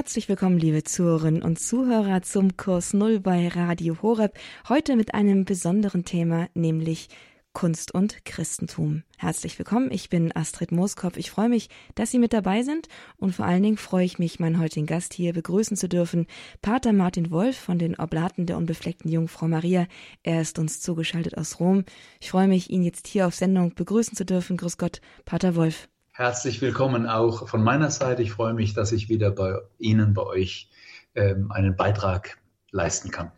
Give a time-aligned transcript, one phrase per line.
[0.00, 4.32] Herzlich willkommen, liebe Zuhörerinnen und Zuhörer, zum Kurs Null bei Radio Horeb.
[4.66, 7.10] Heute mit einem besonderen Thema, nämlich
[7.52, 9.02] Kunst und Christentum.
[9.18, 11.18] Herzlich willkommen, ich bin Astrid Mooskopf.
[11.18, 14.40] Ich freue mich, dass Sie mit dabei sind und vor allen Dingen freue ich mich,
[14.40, 16.26] meinen heutigen Gast hier begrüßen zu dürfen,
[16.62, 19.86] Pater Martin Wolf von den Oblaten der unbefleckten Jungfrau Maria.
[20.22, 21.84] Er ist uns zugeschaltet aus Rom.
[22.22, 24.56] Ich freue mich, ihn jetzt hier auf Sendung begrüßen zu dürfen.
[24.56, 25.90] Grüß Gott, Pater Wolf.
[26.20, 28.20] Herzlich willkommen auch von meiner Seite.
[28.20, 30.68] Ich freue mich, dass ich wieder bei Ihnen, bei euch
[31.14, 32.36] ähm, einen Beitrag
[32.70, 33.32] leisten kann.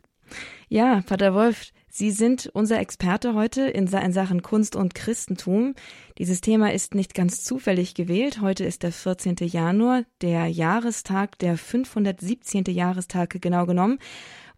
[0.68, 5.76] Ja, Pater Wolf, Sie sind unser Experte heute in, Sachen Kunst und Christentum.
[6.18, 8.40] Dieses Thema ist nicht ganz zufällig gewählt.
[8.40, 9.36] Heute ist der 14.
[9.42, 12.64] Januar, der Jahrestag, der 517.
[12.64, 14.00] Jahrestag genau genommen,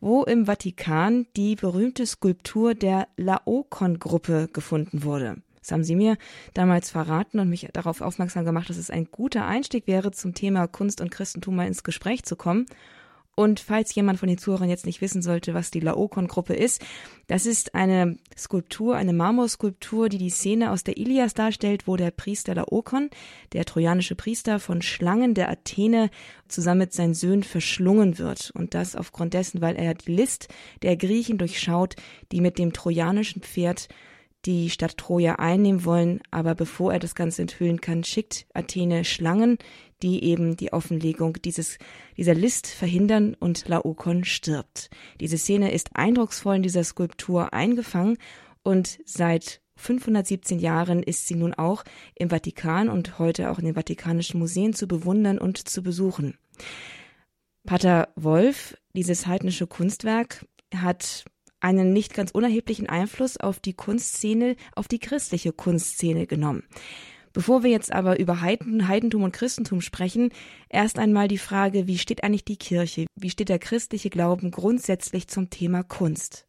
[0.01, 5.43] wo im Vatikan die berühmte Skulptur der Laokoon-Gruppe gefunden wurde.
[5.65, 6.19] Das haben Sie mir
[6.53, 10.67] damals verraten und mich darauf aufmerksam gemacht, dass es ein guter Einstieg wäre, zum Thema
[10.67, 12.67] Kunst und Christentum mal ins Gespräch zu kommen.
[13.35, 16.85] Und falls jemand von den Zuhörern jetzt nicht wissen sollte, was die Laokon-Gruppe ist,
[17.29, 22.11] das ist eine Skulptur, eine Marmorskulptur, die die Szene aus der Ilias darstellt, wo der
[22.11, 23.09] Priester Laokon,
[23.55, 26.11] der trojanische Priester von Schlangen der Athene,
[26.47, 28.53] zusammen mit seinen Söhnen verschlungen wird.
[28.55, 30.49] Und das aufgrund dessen, weil er die List
[30.83, 31.97] der Griechen durchschaut,
[32.31, 33.89] die mit dem trojanischen Pferd
[34.47, 39.59] die Stadt Troja einnehmen wollen, aber bevor er das Ganze enthüllen kann, schickt Athene Schlangen,
[40.03, 41.79] die eben die Offenlegung dieses,
[42.17, 44.91] dieser List verhindern und Laokon stirbt.
[45.21, 48.19] Diese Szene ist eindrucksvoll in dieser Skulptur eingefangen
[48.63, 51.85] und seit 517 Jahren ist sie nun auch
[52.15, 56.39] im Vatikan und heute auch in den Vatikanischen Museen zu bewundern und zu besuchen.
[57.67, 61.25] Pater Wolf, dieses heidnische Kunstwerk, hat
[61.65, 66.63] einen nicht ganz unerheblichen Einfluss auf die Kunstszene, auf die christliche Kunstszene genommen.
[67.33, 70.31] Bevor wir jetzt aber über Heiden, Heidentum und Christentum sprechen,
[70.69, 75.27] erst einmal die Frage, wie steht eigentlich die Kirche, wie steht der christliche Glauben grundsätzlich
[75.27, 76.47] zum Thema Kunst?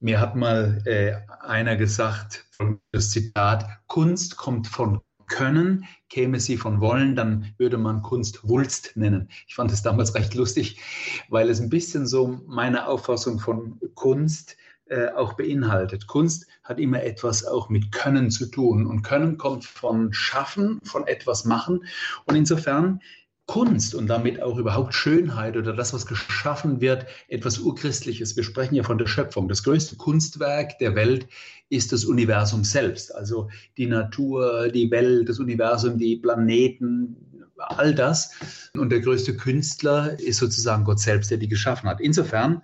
[0.00, 2.46] Mir hat mal äh, einer gesagt,
[2.92, 8.96] das Zitat, Kunst kommt von können, käme sie von wollen, dann würde man Kunst Wulst
[8.96, 9.28] nennen.
[9.46, 10.80] Ich fand es damals recht lustig,
[11.28, 14.56] weil es ein bisschen so meine Auffassung von Kunst
[14.86, 16.06] äh, auch beinhaltet.
[16.06, 21.06] Kunst hat immer etwas auch mit Können zu tun und Können kommt von Schaffen, von
[21.06, 21.84] etwas machen
[22.24, 23.00] und insofern
[23.48, 28.36] Kunst und damit auch überhaupt Schönheit oder das, was geschaffen wird, etwas Urchristliches.
[28.36, 29.48] Wir sprechen ja von der Schöpfung.
[29.48, 31.26] Das größte Kunstwerk der Welt
[31.70, 33.14] ist das Universum selbst.
[33.14, 33.48] Also
[33.78, 37.16] die Natur, die Welt, das Universum, die Planeten,
[37.56, 38.32] all das.
[38.74, 42.02] Und der größte Künstler ist sozusagen Gott selbst, der die geschaffen hat.
[42.02, 42.60] Insofern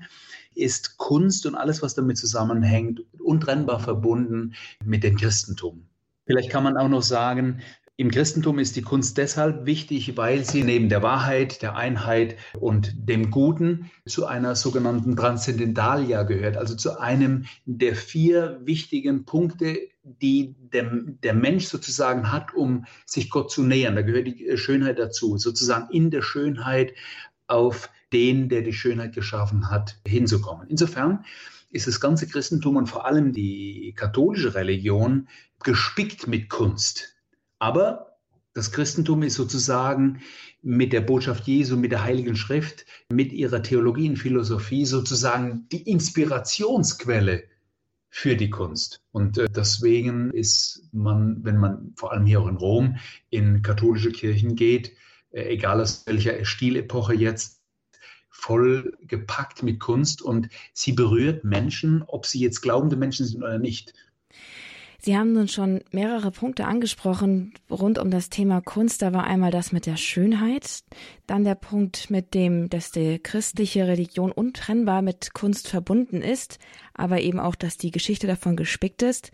[0.55, 4.53] ist Kunst und alles, was damit zusammenhängt, untrennbar verbunden
[4.84, 5.87] mit dem Christentum.
[6.27, 7.62] Vielleicht kann man auch noch sagen,
[7.97, 12.93] im Christentum ist die Kunst deshalb wichtig, weil sie neben der Wahrheit, der Einheit und
[13.09, 20.56] dem Guten zu einer sogenannten Transzendentalia gehört, also zu einem der vier wichtigen Punkte, die
[20.72, 20.91] der,
[21.22, 23.94] der Mensch sozusagen hat, um sich Gott zu nähern.
[23.94, 26.94] Da gehört die Schönheit dazu, sozusagen in der Schönheit
[27.47, 30.66] auf den, der die Schönheit geschaffen hat, hinzukommen.
[30.69, 31.25] Insofern
[31.71, 35.28] ist das ganze Christentum und vor allem die katholische Religion
[35.62, 37.13] gespickt mit Kunst.
[37.64, 38.19] Aber
[38.52, 40.20] das Christentum ist sozusagen
[40.60, 45.91] mit der Botschaft Jesu, mit der Heiligen Schrift, mit ihrer Theologie und Philosophie sozusagen die
[45.91, 47.44] Inspirationsquelle
[48.10, 49.00] für die Kunst.
[49.12, 52.97] Und äh, deswegen ist man, wenn man vor allem hier auch in Rom
[53.30, 54.92] in katholische Kirchen geht,
[55.30, 57.62] äh, egal aus welcher Stilepoche jetzt,
[58.28, 63.58] voll gepackt mit Kunst und sie berührt Menschen, ob sie jetzt glaubende Menschen sind oder
[63.58, 63.94] nicht.
[65.04, 69.03] Sie haben nun schon mehrere Punkte angesprochen rund um das Thema Kunst.
[69.03, 70.82] Da war einmal das mit der Schönheit,
[71.26, 76.59] dann der Punkt mit dem, dass die christliche Religion untrennbar mit Kunst verbunden ist,
[76.94, 79.31] aber eben auch, dass die Geschichte davon gespickt ist.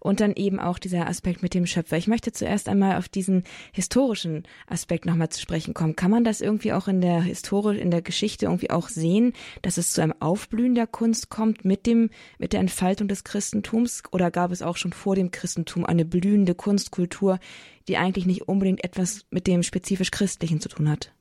[0.00, 1.96] Und dann eben auch dieser Aspekt mit dem Schöpfer.
[1.96, 5.96] Ich möchte zuerst einmal auf diesen historischen Aspekt nochmal zu sprechen kommen.
[5.96, 9.32] Kann man das irgendwie auch in der Historie, in der Geschichte irgendwie auch sehen,
[9.62, 14.02] dass es zu einem Aufblühen der Kunst kommt mit dem, mit der Entfaltung des Christentums?
[14.12, 17.38] Oder gab es auch schon vor dem Christentum eine blühende Kunstkultur,
[17.88, 21.12] die eigentlich nicht unbedingt etwas mit dem spezifisch Christlichen zu tun hat?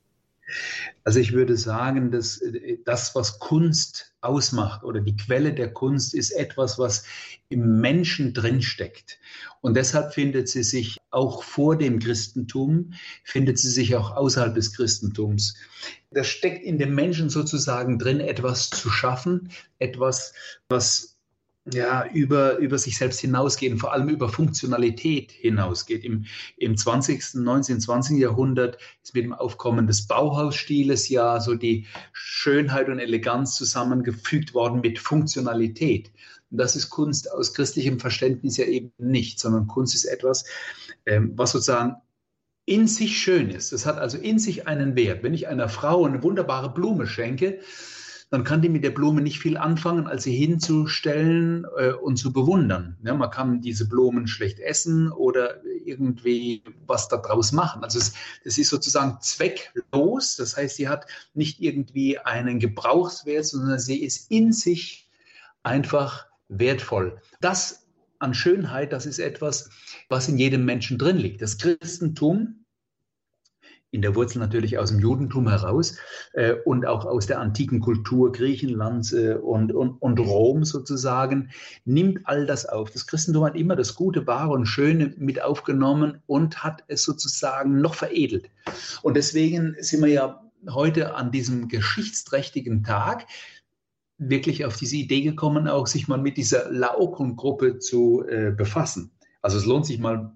[1.03, 2.41] Also ich würde sagen, dass
[2.85, 7.03] das, was Kunst ausmacht oder die Quelle der Kunst ist etwas, was
[7.49, 9.19] im Menschen drinsteckt.
[9.61, 12.93] Und deshalb findet sie sich auch vor dem Christentum,
[13.23, 15.55] findet sie sich auch außerhalb des Christentums.
[16.11, 19.49] Da steckt in dem Menschen sozusagen drin, etwas zu schaffen,
[19.79, 20.33] etwas,
[20.69, 21.17] was
[21.65, 26.03] ja, über, über sich selbst hinausgehen, vor allem über Funktionalität hinausgeht.
[26.03, 26.25] Im,
[26.57, 28.17] Im 20., 19., 20.
[28.17, 34.81] Jahrhundert ist mit dem Aufkommen des Bauhausstiles ja so die Schönheit und Eleganz zusammengefügt worden
[34.81, 36.11] mit Funktionalität.
[36.49, 40.45] Und das ist Kunst aus christlichem Verständnis ja eben nicht, sondern Kunst ist etwas,
[41.05, 41.95] ähm, was sozusagen
[42.65, 43.71] in sich schön ist.
[43.71, 45.23] Das hat also in sich einen Wert.
[45.23, 47.59] Wenn ich einer Frau eine wunderbare Blume schenke,
[48.31, 52.31] dann kann die mit der Blume nicht viel anfangen, als sie hinzustellen äh, und zu
[52.31, 52.97] bewundern.
[53.03, 57.83] Ja, man kann diese Blumen schlecht essen oder irgendwie was daraus machen.
[57.83, 58.13] Also es,
[58.45, 60.37] es ist sozusagen zwecklos.
[60.37, 65.09] Das heißt, sie hat nicht irgendwie einen Gebrauchswert, sondern sie ist in sich
[65.63, 67.21] einfach wertvoll.
[67.41, 67.85] Das
[68.19, 69.69] an Schönheit, das ist etwas,
[70.07, 71.41] was in jedem Menschen drin liegt.
[71.41, 72.60] Das Christentum
[73.91, 75.97] in der Wurzel natürlich aus dem Judentum heraus
[76.33, 81.49] äh, und auch aus der antiken Kultur Griechenlands äh, und, und, und Rom sozusagen,
[81.83, 82.89] nimmt all das auf.
[82.91, 87.81] Das Christentum hat immer das Gute, Wahre und Schöne mit aufgenommen und hat es sozusagen
[87.81, 88.49] noch veredelt.
[89.01, 93.25] Und deswegen sind wir ja heute an diesem geschichtsträchtigen Tag
[94.17, 99.11] wirklich auf diese Idee gekommen, auch sich mal mit dieser Laokoon-Gruppe zu äh, befassen.
[99.41, 100.31] Also es lohnt sich mal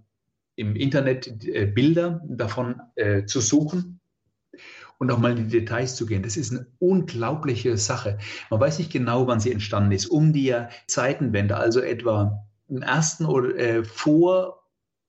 [0.56, 4.00] im Internet äh, Bilder davon äh, zu suchen
[4.98, 6.24] und auch mal in die Details zu gehen.
[6.24, 8.18] Das ist eine unglaubliche Sache.
[8.50, 10.08] Man weiß nicht genau, wann sie entstanden ist.
[10.08, 10.56] Um die
[10.88, 14.64] Zeitenwende, also etwa im ersten oder äh, vor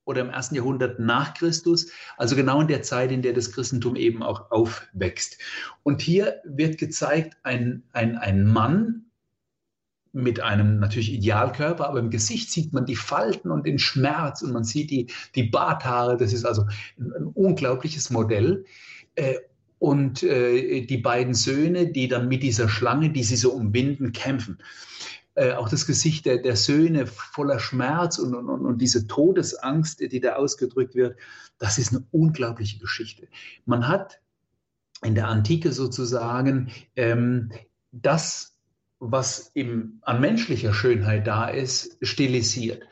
[0.04, 3.96] oder im ersten Jahrhundert nach Christus, also genau in der Zeit, in der das Christentum
[3.96, 5.38] eben auch aufwächst.
[5.82, 9.05] Und hier wird gezeigt, ein, ein, ein Mann,
[10.16, 14.52] mit einem natürlich Idealkörper, aber im Gesicht sieht man die Falten und den Schmerz und
[14.52, 16.16] man sieht die, die Barthaare.
[16.16, 16.66] Das ist also
[16.98, 18.64] ein, ein unglaubliches Modell.
[19.14, 19.36] Äh,
[19.78, 24.58] und äh, die beiden Söhne, die dann mit dieser Schlange, die sie so umbinden, kämpfen.
[25.34, 30.20] Äh, auch das Gesicht der, der Söhne voller Schmerz und, und, und diese Todesangst, die
[30.20, 31.18] da ausgedrückt wird,
[31.58, 33.28] das ist eine unglaubliche Geschichte.
[33.66, 34.20] Man hat
[35.02, 37.52] in der Antike sozusagen ähm,
[37.92, 38.55] das
[38.98, 42.82] was im, an menschlicher Schönheit da ist, stilisiert.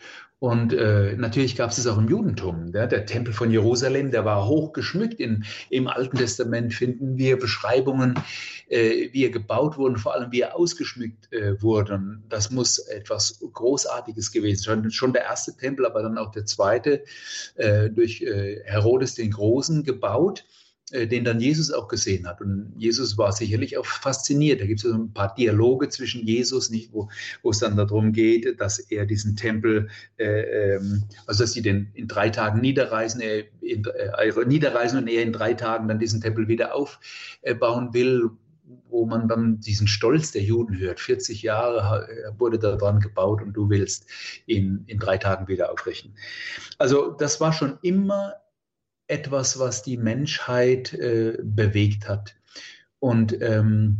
[0.45, 2.71] Und äh, natürlich gab es es auch im Judentum.
[2.75, 2.87] Ja?
[2.87, 5.19] Der Tempel von Jerusalem, der war hoch geschmückt.
[5.19, 8.19] In, Im Alten Testament finden wir Beschreibungen,
[8.69, 12.19] äh, wie er gebaut wurde, vor allem wie er ausgeschmückt äh, wurde.
[12.29, 14.91] Das muss etwas Großartiges gewesen sein.
[14.91, 17.05] Schon der erste Tempel, aber dann auch der zweite,
[17.55, 20.45] äh, durch äh, Herodes den Großen gebaut.
[20.91, 22.43] Äh, den dann Jesus auch gesehen hat.
[22.43, 24.61] Und Jesus war sicherlich auch fasziniert.
[24.61, 27.09] Da gibt es so ein paar Dialoge zwischen Jesus, nicht, wo,
[27.43, 29.89] wo es dann darum geht, dass er diesen Tempel,
[30.19, 35.09] äh, ähm, also dass sie den in drei Tagen niederreisen, er in, äh, niederreisen und
[35.09, 38.29] er in drei Tagen dann diesen Tempel wieder aufbauen will,
[38.91, 41.01] wo man dann diesen Stolz der Juden hört.
[41.01, 42.07] 40 Jahre
[42.37, 44.07] wurde daran gebaut und du willst
[44.47, 46.15] ihn in drei Tagen wieder aufrichten.
[46.77, 48.35] Also das war schon immer
[49.06, 52.35] etwas, was die Menschheit äh, bewegt hat.
[52.99, 53.99] Und ähm,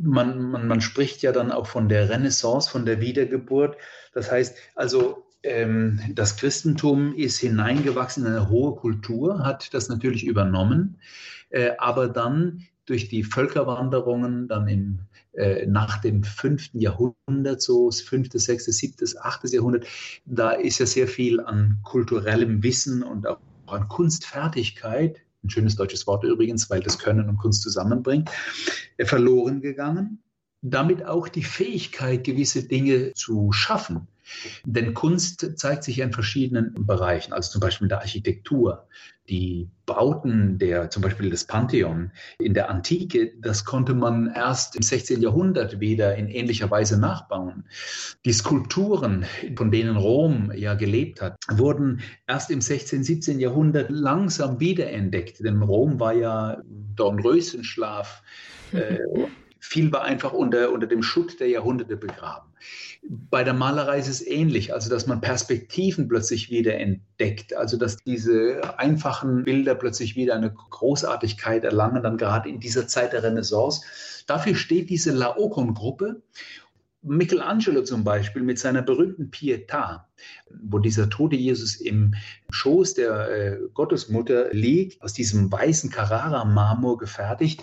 [0.00, 3.76] man, man, man spricht ja dann auch von der Renaissance, von der Wiedergeburt.
[4.12, 10.24] Das heißt, also ähm, das Christentum ist hineingewachsen in eine hohe Kultur, hat das natürlich
[10.24, 10.98] übernommen,
[11.50, 15.00] äh, aber dann durch die Völkerwanderungen, dann im,
[15.32, 19.86] äh, nach dem fünften Jahrhundert, so das fünfte, sechste, siebte, achtes Jahrhundert,
[20.24, 26.06] da ist ja sehr viel an kulturellem Wissen und auch an Kunstfertigkeit, ein schönes deutsches
[26.06, 28.30] Wort übrigens, weil das Können und Kunst zusammenbringt,
[28.96, 30.22] äh, verloren gegangen.
[30.62, 34.08] Damit auch die Fähigkeit, gewisse Dinge zu schaffen.
[34.64, 38.88] Denn Kunst zeigt sich in verschiedenen Bereichen, also zum Beispiel in der Architektur.
[39.28, 44.82] Die Bauten der, zum Beispiel des Pantheon in der Antike, das konnte man erst im
[44.82, 45.20] 16.
[45.20, 47.64] Jahrhundert wieder in ähnlicher Weise nachbauen.
[48.24, 49.24] Die Skulpturen,
[49.56, 53.40] von denen Rom ja gelebt hat, wurden erst im 16., 17.
[53.40, 55.40] Jahrhundert langsam wiederentdeckt.
[55.40, 56.62] Denn Rom war ja
[56.94, 58.22] Dornröschenschlaf.
[58.72, 58.98] Äh,
[59.66, 62.48] viel war einfach unter, unter dem Schutt der Jahrhunderte begraben.
[63.08, 67.96] Bei der Malerei ist es ähnlich, also dass man Perspektiven plötzlich wieder entdeckt, also dass
[67.96, 73.82] diese einfachen Bilder plötzlich wieder eine Großartigkeit erlangen, dann gerade in dieser Zeit der Renaissance.
[74.26, 76.22] Dafür steht diese Laocoon-Gruppe.
[77.02, 80.04] Michelangelo zum Beispiel mit seiner berühmten Pietà,
[80.50, 82.14] wo dieser tote Jesus im
[82.50, 87.62] Schoß der äh, Gottesmutter liegt, aus diesem weißen Carrara-Marmor gefertigt.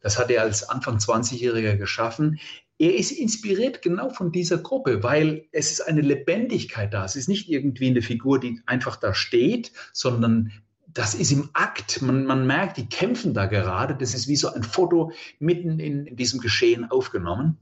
[0.00, 2.40] Das hat er als Anfang 20-Jähriger geschaffen.
[2.78, 7.04] Er ist inspiriert genau von dieser Gruppe, weil es ist eine Lebendigkeit da.
[7.04, 10.52] Es ist nicht irgendwie eine Figur, die einfach da steht, sondern
[10.86, 12.02] das ist im Akt.
[12.02, 13.94] Man, man merkt, die kämpfen da gerade.
[13.94, 17.58] Das ist wie so ein Foto mitten in, in diesem Geschehen aufgenommen.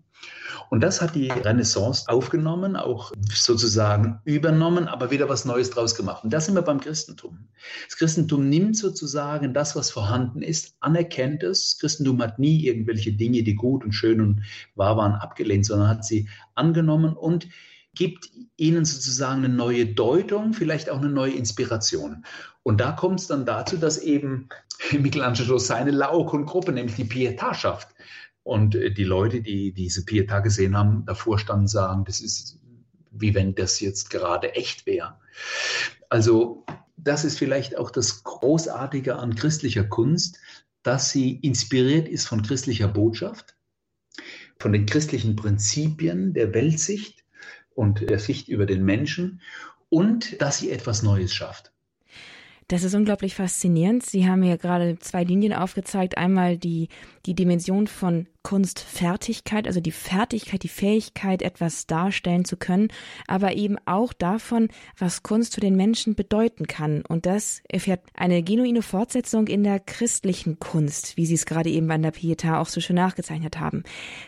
[0.71, 6.25] Und das hat die Renaissance aufgenommen, auch sozusagen übernommen, aber wieder was Neues draus gemacht.
[6.25, 7.49] Und das sind wir beim Christentum.
[7.87, 11.73] Das Christentum nimmt sozusagen das, was vorhanden ist, anerkennt es.
[11.73, 14.43] Das Christentum hat nie irgendwelche Dinge, die gut und schön und
[14.75, 17.49] wahr waren, abgelehnt, sondern hat sie angenommen und
[17.95, 22.25] gibt ihnen sozusagen eine neue Deutung, vielleicht auch eine neue Inspiration.
[22.63, 24.49] Und da kommt es dann dazu, dass eben
[24.93, 27.89] Michelangelo seine Laocoon-Gruppe, nämlich die Pietà schafft.
[28.49, 32.59] Und äh, die Leute, die diese Pietà gesehen haben, davor standen, sagen, das ist
[33.21, 35.19] wie wenn das jetzt gerade echt wäre.
[36.09, 36.65] Also
[36.97, 40.39] das ist vielleicht auch das Großartige an christlicher Kunst,
[40.83, 43.57] dass sie inspiriert ist von christlicher Botschaft,
[44.59, 47.25] von den christlichen Prinzipien der Weltsicht
[47.75, 49.41] und der Sicht über den Menschen
[49.89, 51.73] und dass sie etwas Neues schafft.
[52.71, 54.05] Das ist unglaublich faszinierend.
[54.05, 56.19] Sie haben mir gerade zwei Linien aufgezeigt.
[56.19, 56.89] Einmal die,
[57.25, 62.89] die Dimension von Kunstfertigkeit, also die Fertigkeit, die Fähigkeit, etwas darstellen zu können,
[63.27, 67.03] aber eben auch davon, was Kunst für den Menschen bedeuten kann.
[67.03, 71.89] Und das erfährt eine genuine Fortsetzung in der christlichen Kunst, wie Sie es gerade eben
[71.89, 73.83] bei der Pietà auch so schön nachgezeichnet haben.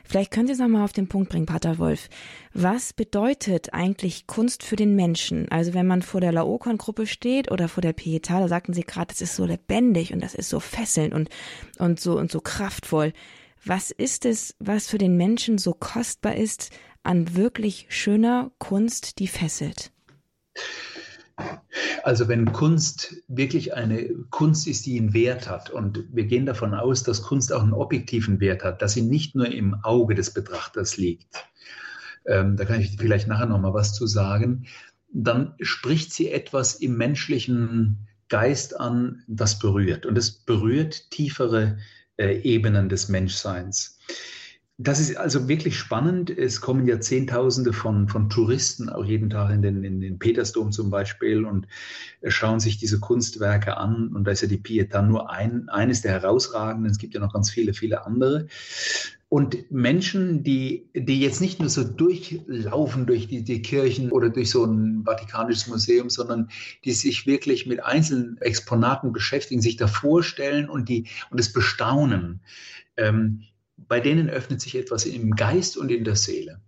[0.05, 2.11] Vielleicht können Sie es nochmal auf den Punkt bringen, Pater Wolf.
[2.53, 5.51] Was bedeutet eigentlich Kunst für den Menschen?
[5.51, 9.07] Also wenn man vor der Laokoon-Gruppe steht oder vor der Pietà, da sagten Sie gerade,
[9.07, 11.31] das ist so lebendig und das ist so fesselnd und,
[11.79, 13.15] und so, und so kraftvoll.
[13.65, 16.71] Was ist es, was für den Menschen so kostbar ist
[17.03, 19.93] an wirklich schöner Kunst, die fesselt?
[22.03, 26.75] Also wenn Kunst wirklich eine Kunst ist, die einen Wert hat, und wir gehen davon
[26.75, 30.33] aus, dass Kunst auch einen objektiven Wert hat, dass sie nicht nur im Auge des
[30.33, 31.47] Betrachters liegt,
[32.27, 34.67] ähm, da kann ich vielleicht nachher noch mal was zu sagen,
[35.13, 40.07] dann spricht sie etwas im menschlichen Geist an, das berührt.
[40.07, 41.79] Und es berührt tiefere
[42.21, 43.99] Ebenen des Menschseins.
[44.83, 46.31] Das ist also wirklich spannend.
[46.31, 50.73] Es kommen ja Zehntausende von, von Touristen auch jeden Tag in den, in den Petersdom
[50.73, 51.67] zum Beispiel und
[52.27, 54.09] schauen sich diese Kunstwerke an.
[54.15, 56.91] Und da ist ja die Pietà nur ein, eines der herausragenden.
[56.91, 58.47] Es gibt ja noch ganz viele, viele andere.
[59.29, 64.49] Und Menschen, die, die jetzt nicht nur so durchlaufen durch die, die Kirchen oder durch
[64.49, 66.49] so ein Vatikanisches Museum, sondern
[66.87, 72.41] die sich wirklich mit einzelnen Exponaten beschäftigen, sich da vorstellen und, die, und es bestaunen.
[72.97, 73.43] Ähm,
[73.89, 76.61] bei denen öffnet sich etwas im Geist und in der Seele.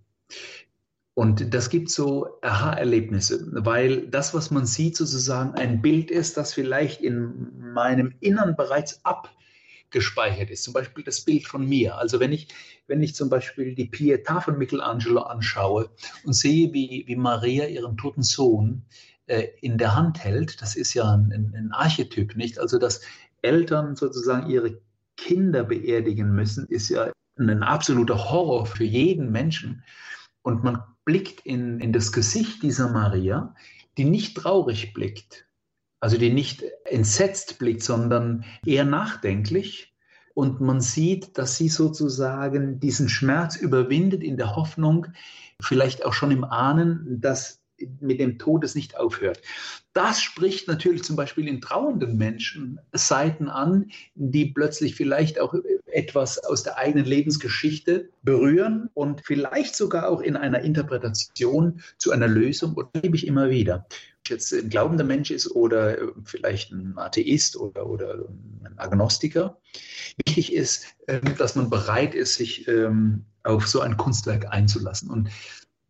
[1.14, 6.54] Und das gibt so Aha-Erlebnisse, weil das, was man sieht, sozusagen ein Bild ist, das
[6.54, 10.62] vielleicht in meinem Innern bereits abgespeichert ist.
[10.62, 11.99] Zum Beispiel das Bild von mir.
[11.99, 12.49] Also wenn ich,
[12.87, 15.90] wenn ich zum Beispiel die Pietà von Michelangelo anschaue
[16.25, 18.87] und sehe, wie, wie Maria ihren toten Sohn
[19.26, 22.59] äh, in der Hand hält, das ist ja ein, ein Archetyp, nicht?
[22.59, 23.02] Also dass
[23.42, 24.81] Eltern sozusagen ihre
[25.16, 29.83] Kinder beerdigen müssen, ist ja ein absoluter Horror für jeden Menschen.
[30.42, 33.54] Und man blickt in, in das Gesicht dieser Maria,
[33.97, 35.47] die nicht traurig blickt,
[36.00, 39.95] also die nicht entsetzt blickt, sondern eher nachdenklich.
[40.35, 45.09] Und man sieht, dass sie sozusagen diesen Schmerz überwindet in der Hoffnung,
[45.61, 47.62] vielleicht auch schon im Ahnen, dass
[48.00, 49.40] mit dem Tod es nicht aufhört.
[49.92, 55.54] Das spricht natürlich zum Beispiel in trauernden Menschen Seiten an, die plötzlich vielleicht auch
[55.86, 62.28] etwas aus der eigenen Lebensgeschichte berühren und vielleicht sogar auch in einer Interpretation zu einer
[62.28, 63.86] Lösung, oder liebe ich immer wieder
[64.28, 68.28] jetzt ein glaubender Mensch ist oder vielleicht ein Atheist oder, oder
[68.64, 69.58] ein Agnostiker.
[70.24, 75.10] Wichtig ist, ähm, dass man bereit ist, sich ähm, auf so ein Kunstwerk einzulassen.
[75.10, 75.30] Und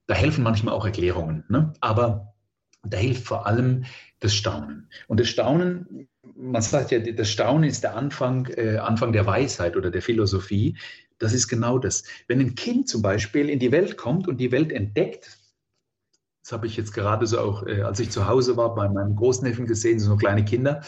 [0.06, 1.73] da helfen manchmal auch Erklärungen, ne?
[1.80, 2.35] aber
[2.85, 3.85] da hilft vor allem
[4.21, 4.88] das Staunen.
[5.06, 9.76] Und das Staunen, man sagt ja, das Staunen ist der Anfang, äh, Anfang der Weisheit
[9.76, 10.76] oder der Philosophie.
[11.18, 12.02] Das ist genau das.
[12.26, 15.38] Wenn ein Kind zum Beispiel in die Welt kommt und die Welt entdeckt,
[16.42, 19.14] das habe ich jetzt gerade so auch, äh, als ich zu Hause war, bei meinem
[19.14, 20.82] Großneffen gesehen, so kleine Kinder,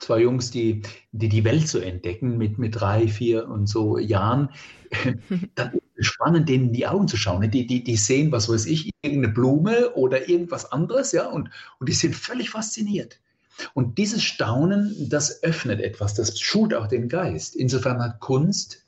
[0.00, 4.48] zwei Jungs, die, die die Welt so entdecken mit, mit drei, vier und so Jahren,
[5.54, 7.48] dann spannend, denen in die Augen zu schauen.
[7.50, 11.88] Die, die, die sehen, was weiß ich, irgendeine Blume oder irgendwas anderes, ja, und, und
[11.88, 13.20] die sind völlig fasziniert.
[13.74, 17.54] Und dieses Staunen, das öffnet etwas, das schult auch den Geist.
[17.54, 18.86] Insofern hat Kunst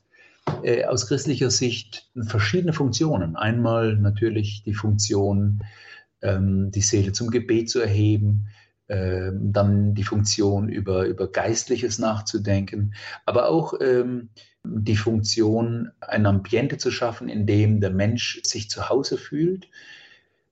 [0.63, 3.35] äh, aus christlicher Sicht verschiedene Funktionen.
[3.35, 5.61] Einmal natürlich die Funktion,
[6.21, 8.47] ähm, die Seele zum Gebet zu erheben,
[8.87, 12.93] dann die Funktion, über, über Geistliches nachzudenken,
[13.25, 14.29] aber auch ähm,
[14.63, 19.67] die Funktion, ein Ambiente zu schaffen, in dem der Mensch sich zu Hause fühlt,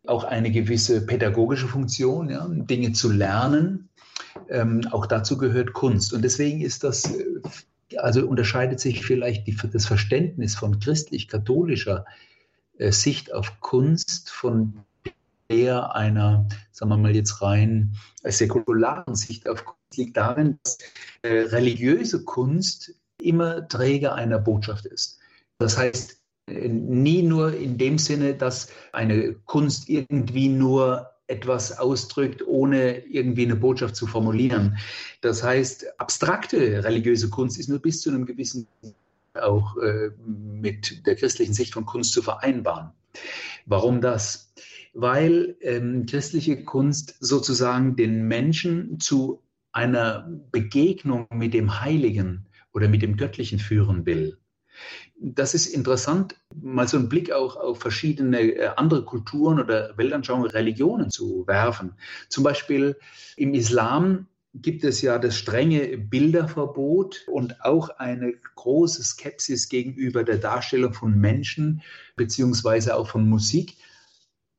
[0.05, 3.89] auch eine gewisse pädagogische Funktion, ja, Dinge zu lernen,
[4.49, 6.13] ähm, auch dazu gehört Kunst.
[6.13, 12.05] Und deswegen ist das, äh, also unterscheidet sich vielleicht die, das Verständnis von christlich-katholischer
[12.77, 14.83] äh, Sicht auf Kunst von
[15.51, 20.77] der einer, sagen wir mal jetzt rein säkularen Sicht auf Kunst liegt darin, dass
[21.23, 25.19] äh, religiöse Kunst immer Träger einer Botschaft ist.
[25.59, 32.45] Das heißt, äh, nie nur in dem Sinne, dass eine Kunst irgendwie nur etwas ausdrückt,
[32.47, 34.77] ohne irgendwie eine Botschaft zu formulieren.
[35.21, 38.67] Das heißt, abstrakte religiöse Kunst ist nur bis zu einem gewissen
[39.33, 42.91] auch äh, mit der christlichen Sicht von Kunst zu vereinbaren.
[43.65, 44.51] Warum das?
[44.93, 53.01] Weil ähm, christliche Kunst sozusagen den Menschen zu einer Begegnung mit dem Heiligen oder mit
[53.01, 54.37] dem Göttlichen führen will.
[55.19, 60.49] Das ist interessant, mal so einen Blick auch auf verschiedene äh, andere Kulturen oder Weltanschauungen,
[60.49, 61.93] Religionen zu werfen.
[62.29, 62.97] Zum Beispiel
[63.37, 70.37] im Islam gibt es ja das strenge Bilderverbot und auch eine große Skepsis gegenüber der
[70.37, 71.81] Darstellung von Menschen
[72.15, 73.77] beziehungsweise auch von Musik.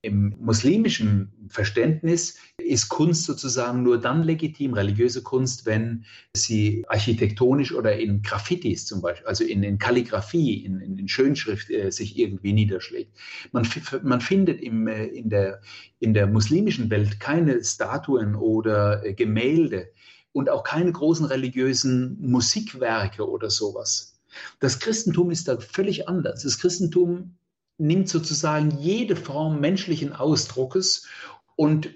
[0.04, 6.04] Im muslimischen Verständnis ist Kunst sozusagen nur dann legitim, religiöse Kunst, wenn
[6.34, 11.90] sie architektonisch oder in Graffitis zum Beispiel, also in, in Kalligrafie, in, in, Schönschrift äh,
[11.92, 13.16] sich irgendwie niederschlägt.
[13.52, 13.64] Man,
[14.02, 15.60] man findet im, äh, in, der,
[16.00, 19.92] in der muslimischen Welt keine Statuen oder äh, Gemälde
[20.32, 24.18] und auch keine großen religiösen Musikwerke oder sowas.
[24.58, 26.42] Das Christentum ist da völlig anders.
[26.42, 27.36] Das Christentum
[27.82, 31.08] nimmt sozusagen jede Form menschlichen Ausdruckes
[31.56, 31.90] und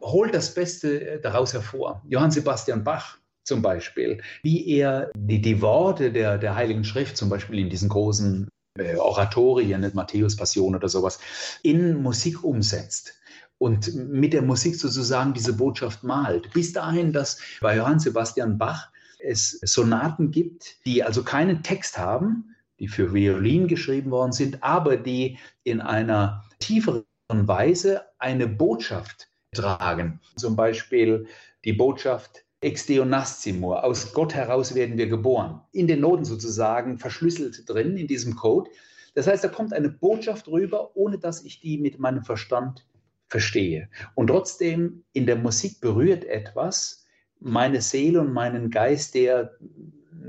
[0.00, 2.02] holt das Beste daraus hervor.
[2.08, 7.28] Johann Sebastian Bach zum Beispiel, wie er die, die Worte der, der Heiligen Schrift, zum
[7.28, 11.20] Beispiel in diesen großen äh, Oratorien, Matthäus Passion oder sowas,
[11.62, 13.14] in Musik umsetzt
[13.58, 16.52] und mit der Musik sozusagen diese Botschaft malt.
[16.52, 18.88] Bis dahin, dass bei Johann Sebastian Bach
[19.20, 24.96] es Sonaten gibt, die also keinen Text haben, die für Violin geschrieben worden sind, aber
[24.96, 30.20] die in einer tieferen Weise eine Botschaft tragen.
[30.36, 31.26] Zum Beispiel
[31.64, 35.60] die Botschaft Ex Deo Nascimur, aus Gott heraus werden wir geboren.
[35.72, 38.70] In den Noten sozusagen verschlüsselt drin, in diesem Code.
[39.14, 42.86] Das heißt, da kommt eine Botschaft rüber, ohne dass ich die mit meinem Verstand
[43.28, 43.88] verstehe.
[44.14, 47.06] Und trotzdem in der Musik berührt etwas
[47.38, 49.52] meine Seele und meinen Geist, der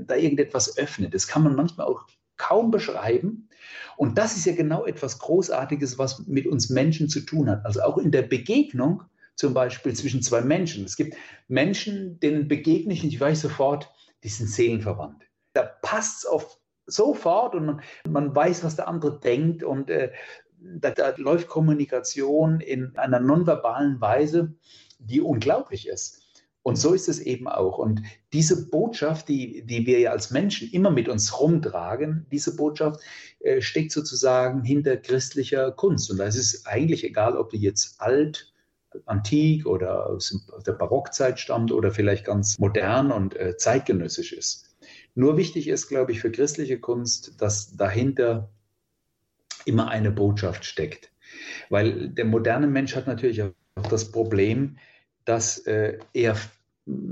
[0.06, 1.12] da irgendetwas öffnet.
[1.12, 2.06] Das kann man manchmal auch
[2.42, 3.48] kaum beschreiben.
[3.96, 7.64] Und das ist ja genau etwas Großartiges, was mit uns Menschen zu tun hat.
[7.64, 9.04] Also auch in der Begegnung
[9.36, 10.84] zum Beispiel zwischen zwei Menschen.
[10.84, 11.16] Es gibt
[11.48, 13.90] Menschen, denen begegne ich und ich weiß sofort,
[14.24, 15.22] die sind seelenverwandt.
[15.52, 20.12] Da passt es auf sofort und man, man, weiß, was der andere denkt und äh,
[20.58, 24.54] da, da läuft Kommunikation in einer nonverbalen Weise,
[24.98, 26.21] die unglaublich ist.
[26.62, 27.78] Und so ist es eben auch.
[27.78, 33.00] Und diese Botschaft, die, die wir ja als Menschen immer mit uns rumtragen, diese Botschaft
[33.40, 36.10] äh, steckt sozusagen hinter christlicher Kunst.
[36.10, 38.52] Und da ist es eigentlich egal, ob die jetzt alt,
[39.06, 44.76] antik oder aus der Barockzeit stammt oder vielleicht ganz modern und äh, zeitgenössisch ist.
[45.14, 48.50] Nur wichtig ist, glaube ich, für christliche Kunst, dass dahinter
[49.64, 51.10] immer eine Botschaft steckt.
[51.70, 54.76] Weil der moderne Mensch hat natürlich auch das Problem,
[55.24, 56.36] dass äh, er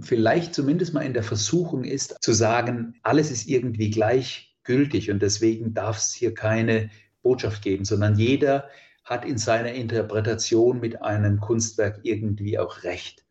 [0.00, 5.74] vielleicht zumindest mal in der Versuchung ist, zu sagen, alles ist irgendwie gleichgültig und deswegen
[5.74, 6.90] darf es hier keine
[7.22, 8.68] Botschaft geben, sondern jeder
[9.04, 13.24] hat in seiner Interpretation mit einem Kunstwerk irgendwie auch recht.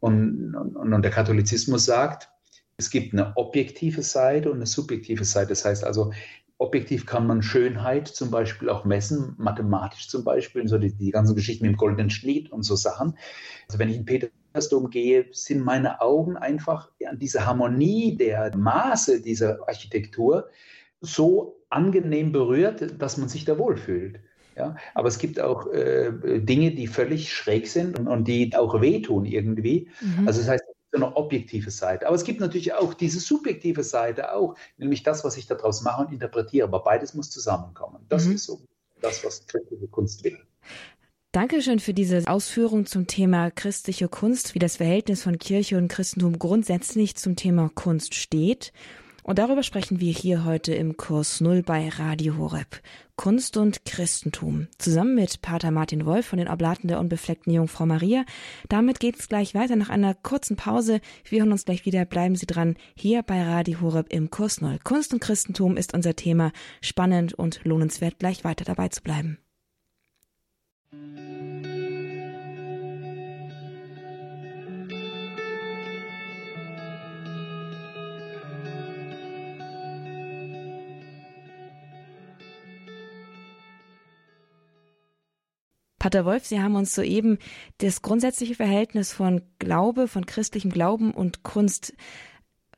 [0.00, 2.28] Und, und, und der Katholizismus sagt,
[2.76, 5.48] es gibt eine objektive Seite und eine subjektive Seite.
[5.48, 6.12] Das heißt also,
[6.58, 11.34] objektiv kann man Schönheit zum Beispiel auch messen, mathematisch zum Beispiel, so die, die ganzen
[11.34, 13.16] Geschichten mit dem goldenen Schnitt und so Sachen.
[13.68, 19.20] Also wenn ich in Petersdom gehe, sind meine Augen einfach an diese Harmonie der Maße
[19.20, 20.48] dieser Architektur
[21.00, 24.20] so angenehm berührt, dass man sich da wohlfühlt.
[24.56, 28.80] Ja, aber es gibt auch äh, Dinge, die völlig schräg sind und, und die auch
[28.80, 29.90] wehtun irgendwie.
[30.00, 30.26] Mhm.
[30.26, 30.64] Also das heißt,
[30.96, 32.06] eine objektive Seite.
[32.06, 36.06] Aber es gibt natürlich auch diese subjektive Seite auch, nämlich das, was ich daraus mache
[36.06, 36.66] und interpretiere.
[36.66, 38.04] Aber beides muss zusammenkommen.
[38.08, 38.34] Das mhm.
[38.34, 38.60] ist so
[39.00, 40.38] das, was christliche Kunst will.
[41.32, 46.38] Dankeschön für diese Ausführung zum Thema christliche Kunst, wie das Verhältnis von Kirche und Christentum
[46.38, 48.72] grundsätzlich zum Thema Kunst steht.
[49.26, 52.80] Und darüber sprechen wir hier heute im Kurs Null bei Radio Horeb.
[53.16, 54.68] Kunst und Christentum.
[54.78, 58.24] Zusammen mit Pater Martin Wolf von den Oblaten der unbefleckten Jungfrau Maria.
[58.68, 61.00] Damit geht es gleich weiter nach einer kurzen Pause.
[61.24, 62.04] Wir hören uns gleich wieder.
[62.04, 62.76] Bleiben Sie dran.
[62.94, 64.78] Hier bei Radio Horeb im Kurs Null.
[64.84, 66.52] Kunst und Christentum ist unser Thema.
[66.80, 69.38] Spannend und lohnenswert, gleich weiter dabei zu bleiben.
[86.06, 87.36] Pater Wolf, Sie haben uns soeben
[87.78, 91.94] das grundsätzliche Verhältnis von Glaube, von christlichem Glauben und Kunst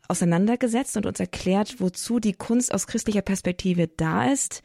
[0.08, 4.62] auseinandergesetzt und uns erklärt, wozu die Kunst aus christlicher Perspektive da ist.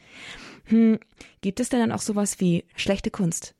[0.64, 0.98] Hm,
[1.42, 3.54] gibt es denn dann auch sowas wie schlechte Kunst?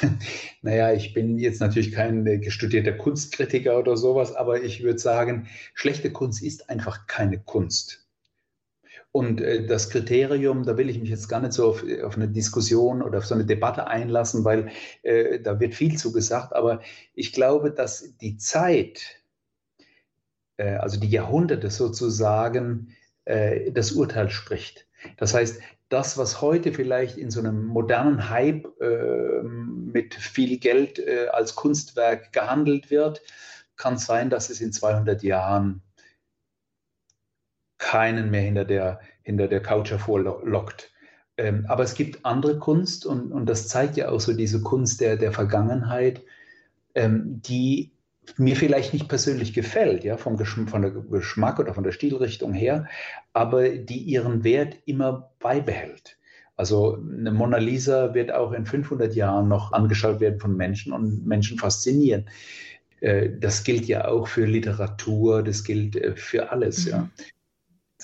[0.62, 6.10] Naja, ich bin jetzt natürlich kein gestudierter Kunstkritiker oder sowas, aber ich würde sagen, schlechte
[6.10, 8.05] Kunst ist einfach keine Kunst.
[9.16, 12.28] Und äh, das Kriterium, da will ich mich jetzt gar nicht so auf, auf, eine
[12.28, 14.68] Diskussion oder auf so eine Debatte einlassen, weil
[15.04, 16.54] äh, da wird viel zu gesagt.
[16.54, 16.82] Aber
[17.14, 19.22] ich glaube, dass die Zeit,
[20.58, 24.86] äh, also die Jahrhunderte sozusagen, äh, das Urteil spricht.
[25.16, 30.98] Das heißt, das, was heute vielleicht in so einem modernen Hype äh, mit viel Geld
[30.98, 33.22] äh, als Kunstwerk gehandelt wird,
[33.76, 35.80] kann sein, dass es in 200 Jahren
[37.78, 40.92] keinen mehr hinter der, hinter der Couch hervorlockt.
[41.38, 45.00] Ähm, aber es gibt andere Kunst und, und das zeigt ja auch so diese Kunst
[45.00, 46.22] der, der Vergangenheit,
[46.94, 47.92] ähm, die
[48.38, 52.52] mir vielleicht nicht persönlich gefällt, ja, vom Geschm von der Geschmack oder von der Stilrichtung
[52.52, 52.86] her,
[53.32, 56.18] aber die ihren Wert immer beibehält.
[56.56, 61.26] Also eine Mona Lisa wird auch in 500 Jahren noch angeschaut werden von Menschen und
[61.26, 62.28] Menschen faszinieren.
[63.00, 66.90] Äh, das gilt ja auch für Literatur, das gilt äh, für alles, mhm.
[66.90, 67.10] ja.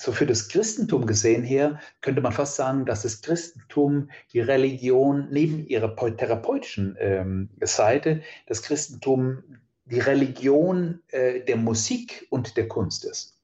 [0.03, 5.29] So für das Christentum gesehen her könnte man fast sagen, dass das Christentum die Religion
[5.31, 9.43] neben ihrer therapeutischen ähm, Seite, das Christentum
[9.85, 13.39] die Religion äh, der Musik und der Kunst ist.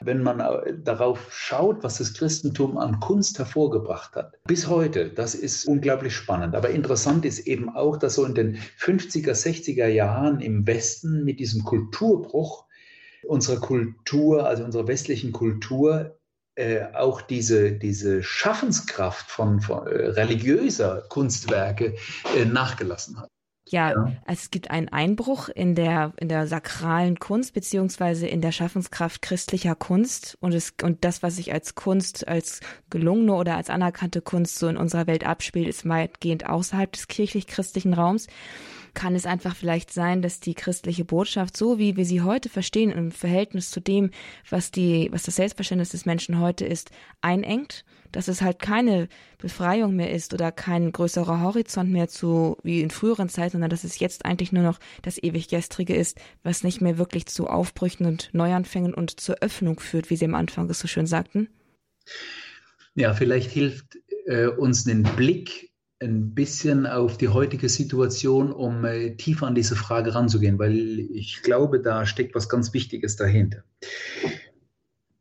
[0.00, 5.34] Wenn man äh, darauf schaut, was das Christentum an Kunst hervorgebracht hat, bis heute, das
[5.34, 6.54] ist unglaublich spannend.
[6.54, 11.40] Aber interessant ist eben auch, dass so in den 50er, 60er Jahren im Westen mit
[11.40, 12.69] diesem Kulturbruch
[13.26, 16.18] unserer Kultur, also unserer westlichen Kultur,
[16.56, 21.96] äh, auch diese, diese Schaffenskraft von, von äh, religiöser Kunstwerke
[22.36, 23.30] äh, nachgelassen hat.
[23.70, 28.50] Ja, ja, es gibt einen Einbruch in der, in der sakralen Kunst beziehungsweise in der
[28.50, 30.36] Schaffenskraft christlicher Kunst.
[30.40, 34.66] Und es, und das, was sich als Kunst, als gelungene oder als anerkannte Kunst so
[34.66, 38.26] in unserer Welt abspielt, ist weitgehend außerhalb des kirchlich-christlichen Raums.
[38.94, 42.90] Kann es einfach vielleicht sein, dass die christliche Botschaft, so wie wir sie heute verstehen,
[42.90, 44.10] im Verhältnis zu dem,
[44.48, 49.96] was die, was das Selbstverständnis des Menschen heute ist, einengt, dass es halt keine Befreiung
[49.96, 53.98] mehr ist oder kein größerer Horizont mehr zu, wie in früheren Zeiten, sondern dass es
[53.98, 58.30] jetzt eigentlich nur noch das ewig Gestrige ist, was nicht mehr wirklich zu Aufbrüchen und
[58.32, 61.48] Neuanfängen und zur Öffnung führt, wie Sie am Anfang es so schön sagten?
[62.94, 65.70] Ja, vielleicht hilft äh, uns den Blick
[66.00, 71.42] ein bisschen auf die heutige Situation, um äh, tiefer an diese Frage ranzugehen, weil ich
[71.42, 73.64] glaube, da steckt was ganz Wichtiges dahinter.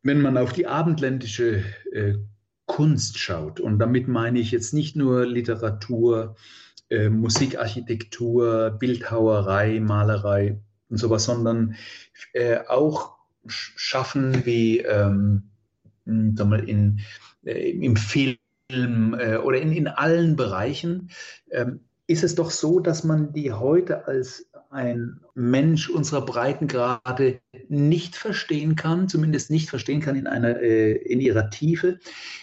[0.01, 2.13] Wenn man auf die abendländische äh,
[2.69, 6.35] Kunst schaut, und damit meine ich jetzt nicht nur Literatur,
[6.89, 11.75] äh, Musikarchitektur, Bildhauerei, Malerei und sowas, sondern
[12.31, 15.49] äh, auch Schaffen wie ähm,
[16.05, 16.99] in,
[17.43, 18.37] äh, im Film,
[18.71, 21.09] äh, oder in, in allen Bereichen,
[21.49, 28.15] ähm, ist es doch so, dass man die heute als ein Mensch unserer Breitengrade nicht
[28.15, 31.99] verstehen kann, zumindest nicht verstehen kann in, einer, äh, in ihrer Tiefe,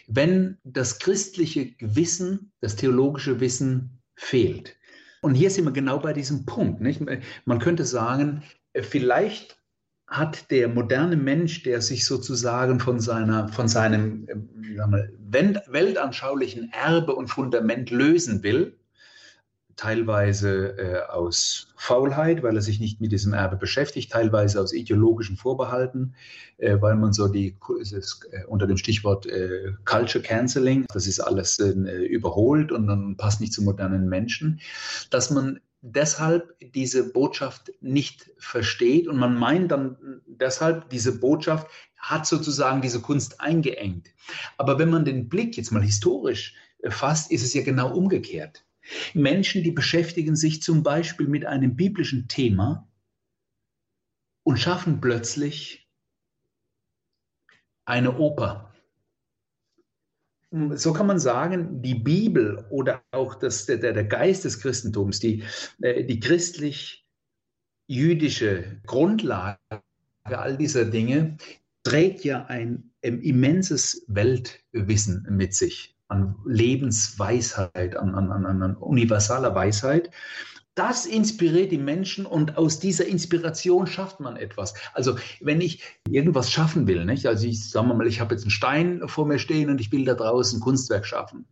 [0.08, 4.76] wenn das christliche Wissen, das theologische Wissen fehlt.
[5.22, 6.80] Und hier sind wir genau bei diesem Punkt.
[6.80, 7.00] Nicht?
[7.44, 9.56] Man könnte sagen, äh, vielleicht
[10.08, 17.28] hat der moderne Mensch, der sich sozusagen von, seiner, von seinem äh, weltanschaulichen Erbe und
[17.28, 18.76] Fundament lösen will,
[19.76, 25.36] teilweise äh, aus Faulheit, weil er sich nicht mit diesem Erbe beschäftigt, teilweise aus ideologischen
[25.36, 26.14] Vorbehalten,
[26.56, 31.20] äh, weil man so die, ist, äh, unter dem Stichwort äh, Culture Canceling, das ist
[31.20, 34.60] alles äh, überholt und dann passt nicht zu modernen Menschen,
[35.10, 42.26] dass man deshalb diese Botschaft nicht versteht und man meint dann deshalb, diese Botschaft hat
[42.26, 44.08] sozusagen diese Kunst eingeengt.
[44.56, 46.54] Aber wenn man den Blick jetzt mal historisch
[46.88, 48.64] fasst, ist es ja genau umgekehrt.
[49.14, 52.88] Menschen, die beschäftigen sich zum Beispiel mit einem biblischen Thema
[54.44, 55.86] und schaffen plötzlich
[57.84, 58.72] eine Oper.
[60.74, 65.42] So kann man sagen, die Bibel oder auch das, der, der Geist des Christentums, die,
[65.82, 69.58] äh, die christlich-jüdische Grundlage
[70.22, 71.36] all dieser Dinge,
[71.82, 80.10] trägt ja ein immenses Weltwissen mit sich an Lebensweisheit, an, an, an universaler Weisheit
[80.76, 84.74] das inspiriert die Menschen und aus dieser Inspiration schafft man etwas.
[84.92, 87.26] Also wenn ich irgendwas schaffen will, nicht?
[87.26, 90.04] also ich sage mal, ich habe jetzt einen Stein vor mir stehen und ich will
[90.04, 91.46] da draußen ein Kunstwerk schaffen,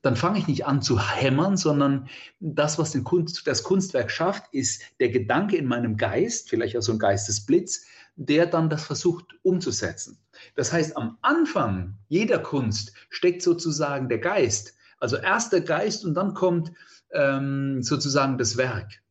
[0.00, 2.08] dann fange ich nicht an zu hämmern, sondern
[2.40, 6.92] das, was Kunst, das Kunstwerk schafft, ist der Gedanke in meinem Geist, vielleicht auch so
[6.92, 7.84] ein Geistesblitz,
[8.16, 10.18] der dann das versucht umzusetzen.
[10.54, 14.74] Das heißt, am Anfang jeder Kunst steckt sozusagen der Geist.
[14.98, 16.72] Also erst der Geist und dann kommt
[17.12, 19.02] ähm, sozusagen das Werk.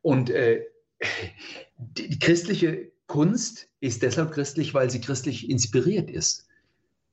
[0.00, 0.64] Und äh,
[1.76, 6.46] die, die christliche Kunst ist deshalb christlich, weil sie christlich inspiriert ist.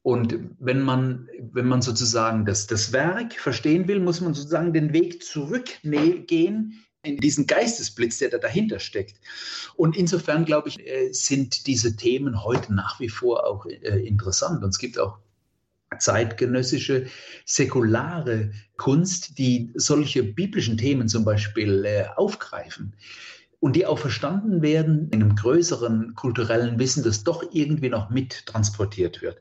[0.02, 4.94] Und wenn man, wenn man sozusagen das, das Werk verstehen will, muss man sozusagen den
[4.94, 9.20] Weg zurückgehen in diesen Geistesblitz, der da dahinter steckt.
[9.76, 14.64] Und insofern, glaube ich, äh, sind diese Themen heute nach wie vor auch äh, interessant.
[14.64, 15.20] Und es gibt auch
[15.98, 17.08] zeitgenössische
[17.46, 22.96] säkulare Kunst, die solche biblischen Themen zum Beispiel äh, aufgreifen
[23.60, 28.46] und die auch verstanden werden in einem größeren kulturellen Wissen, das doch irgendwie noch mit
[28.46, 29.40] transportiert wird.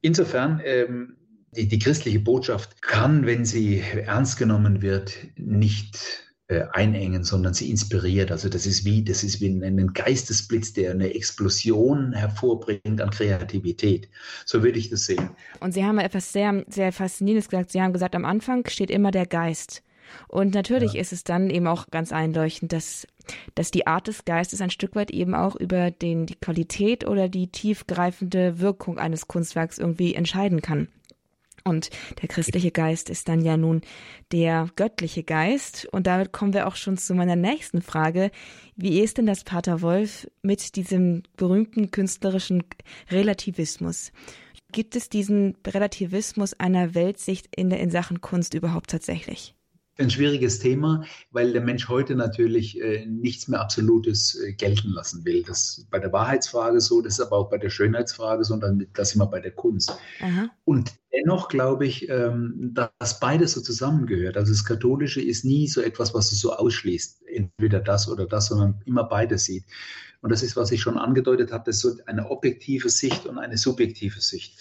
[0.00, 1.16] Insofern, ähm,
[1.56, 7.68] die, die christliche Botschaft kann, wenn sie ernst genommen wird, nicht äh, einengen, sondern sie
[7.70, 8.32] inspiriert.
[8.32, 13.10] Also das ist wie, das ist wie ein, ein Geistesblitz, der eine Explosion hervorbringt an
[13.10, 14.08] Kreativität.
[14.46, 15.28] So würde ich das sehen.
[15.60, 17.70] Und Sie haben etwas sehr, sehr Faszinierendes gesagt.
[17.70, 19.82] Sie haben gesagt, am Anfang steht immer der Geist.
[20.26, 21.02] Und natürlich ja.
[21.02, 23.06] ist es dann eben auch ganz einleuchtend, dass,
[23.54, 27.28] dass die Art des Geistes ein Stück weit eben auch über den, die Qualität oder
[27.28, 30.88] die tiefgreifende Wirkung eines Kunstwerks irgendwie entscheiden kann.
[31.64, 31.90] Und
[32.22, 33.82] der christliche Geist ist dann ja nun
[34.32, 35.86] der göttliche Geist.
[35.90, 38.30] Und damit kommen wir auch schon zu meiner nächsten Frage.
[38.76, 42.64] Wie ist denn das Pater Wolf mit diesem berühmten künstlerischen
[43.10, 44.12] Relativismus?
[44.70, 49.54] Gibt es diesen Relativismus einer Weltsicht in, in Sachen Kunst überhaupt tatsächlich?
[49.98, 55.24] Ein schwieriges Thema, weil der Mensch heute natürlich äh, nichts mehr Absolutes äh, gelten lassen
[55.24, 55.42] will.
[55.42, 58.60] Das ist bei der Wahrheitsfrage so, das ist aber auch bei der Schönheitsfrage so und
[58.60, 59.98] dann das immer bei der Kunst.
[60.20, 60.50] Aha.
[60.64, 64.36] Und dennoch glaube ich, ähm, dass beides so zusammengehört.
[64.36, 68.46] Also das Katholische ist nie so etwas, was es so ausschließt, entweder das oder das,
[68.46, 69.64] sondern immer beides sieht.
[70.20, 73.38] Und das ist, was ich schon angedeutet habe, das ist so eine objektive Sicht und
[73.38, 74.58] eine subjektive Sicht.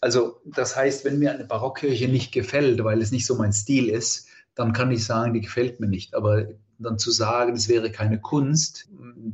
[0.00, 3.88] Also das heißt, wenn mir eine Barockkirche nicht gefällt, weil es nicht so mein Stil
[3.88, 4.27] ist,
[4.58, 6.14] dann kann ich sagen, die gefällt mir nicht.
[6.14, 8.88] Aber dann zu sagen, es wäre keine Kunst,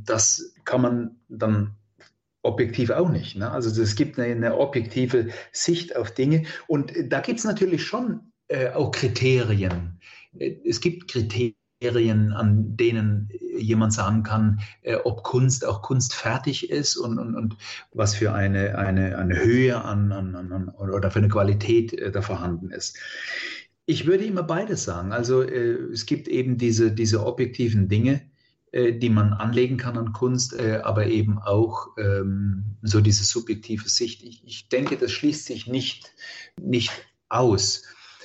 [0.05, 1.75] das kann man dann
[2.43, 3.37] objektiv auch nicht.
[3.37, 3.51] Ne?
[3.51, 6.45] Also es gibt eine, eine, objektive Sicht auf Dinge.
[6.67, 9.99] Und da gibt es natürlich schon äh, auch Kriterien.
[10.39, 17.19] Es gibt Kriterien, an denen jemand sagen kann, äh, ob Kunst auch kunstfertig ist und,
[17.19, 17.57] und, und
[17.93, 22.21] was für eine, eine, eine Höhe an, an, an, oder für eine Qualität äh, da
[22.21, 22.99] vorhanden ist.
[23.87, 25.13] Ich würde immer beides sagen.
[25.13, 28.23] Also äh, es gibt eben diese, diese objektiven Dinge,
[28.73, 33.89] äh, die man anlegen kann an Kunst, äh, aber eben auch ähm, so diese subjektive
[33.89, 34.23] Sicht.
[34.23, 36.13] Ich, ich denke, das schließt sich nicht,
[36.61, 36.93] nicht
[37.29, 37.83] aus.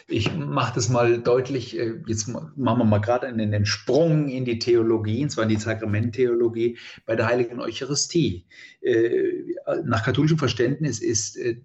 [0.07, 4.45] Ich mache das mal deutlich, äh, jetzt machen wir mal gerade einen, einen Sprung in
[4.45, 8.45] die Theologie, und zwar in die Sakramenttheologie bei der Heiligen Eucharistie.
[8.81, 9.43] Äh,
[9.83, 11.61] nach katholischem Verständnis ist äh,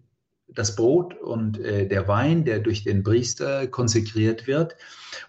[0.48, 4.76] das Brot und äh, der Wein, der durch den Priester konsekriert wird,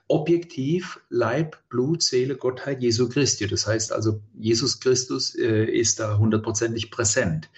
[0.07, 3.47] objektiv Leib, Blut, Seele, Gottheit Jesu Christi.
[3.47, 7.49] Das heißt also, Jesus Christus äh, ist da hundertprozentig präsent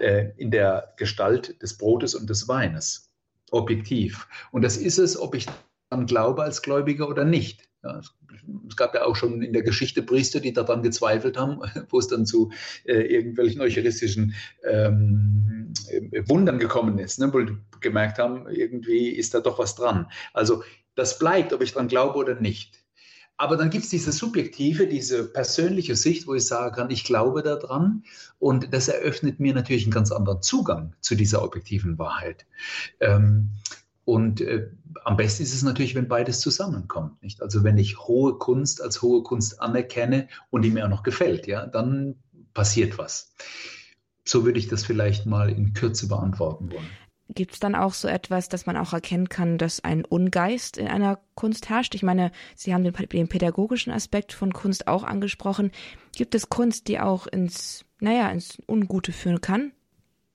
[0.00, 3.10] äh, in der Gestalt des Brotes und des Weines,
[3.50, 4.26] objektiv.
[4.50, 5.46] Und das ist es, ob ich
[5.90, 7.68] dann glaube als Gläubiger oder nicht.
[7.82, 8.00] Ja,
[8.68, 12.08] es gab ja auch schon in der Geschichte Priester, die daran gezweifelt haben, wo es
[12.08, 12.52] dann zu
[12.84, 15.72] äh, irgendwelchen eucharistischen ähm,
[16.26, 20.06] Wundern gekommen ist, ne, wo die gemerkt haben, irgendwie ist da doch was dran.
[20.32, 20.62] Also
[20.94, 22.82] das bleibt, ob ich daran glaube oder nicht.
[23.36, 27.42] Aber dann gibt es diese subjektive, diese persönliche Sicht, wo ich sagen kann, ich glaube
[27.42, 28.04] daran.
[28.38, 32.46] Und das eröffnet mir natürlich einen ganz anderen Zugang zu dieser objektiven Wahrheit.
[33.00, 33.50] Ähm,
[34.04, 34.68] und äh,
[35.04, 37.22] am besten ist es natürlich, wenn beides zusammenkommt.
[37.22, 37.42] Nicht?
[37.42, 41.46] Also wenn ich hohe Kunst als hohe Kunst anerkenne und die mir auch noch gefällt,
[41.46, 42.16] ja, dann
[42.54, 43.32] passiert was.
[44.24, 46.90] So würde ich das vielleicht mal in Kürze beantworten wollen.
[47.28, 50.88] Gibt es dann auch so etwas, dass man auch erkennen kann, dass ein Ungeist in
[50.88, 51.94] einer Kunst herrscht?
[51.94, 55.70] Ich meine, Sie haben den, den pädagogischen Aspekt von Kunst auch angesprochen.
[56.14, 59.72] Gibt es Kunst, die auch ins, naja, ins Ungute führen kann?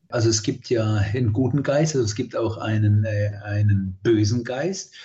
[0.09, 4.43] Also es gibt ja einen guten Geist, also es gibt auch einen, äh, einen bösen
[4.43, 4.95] Geist.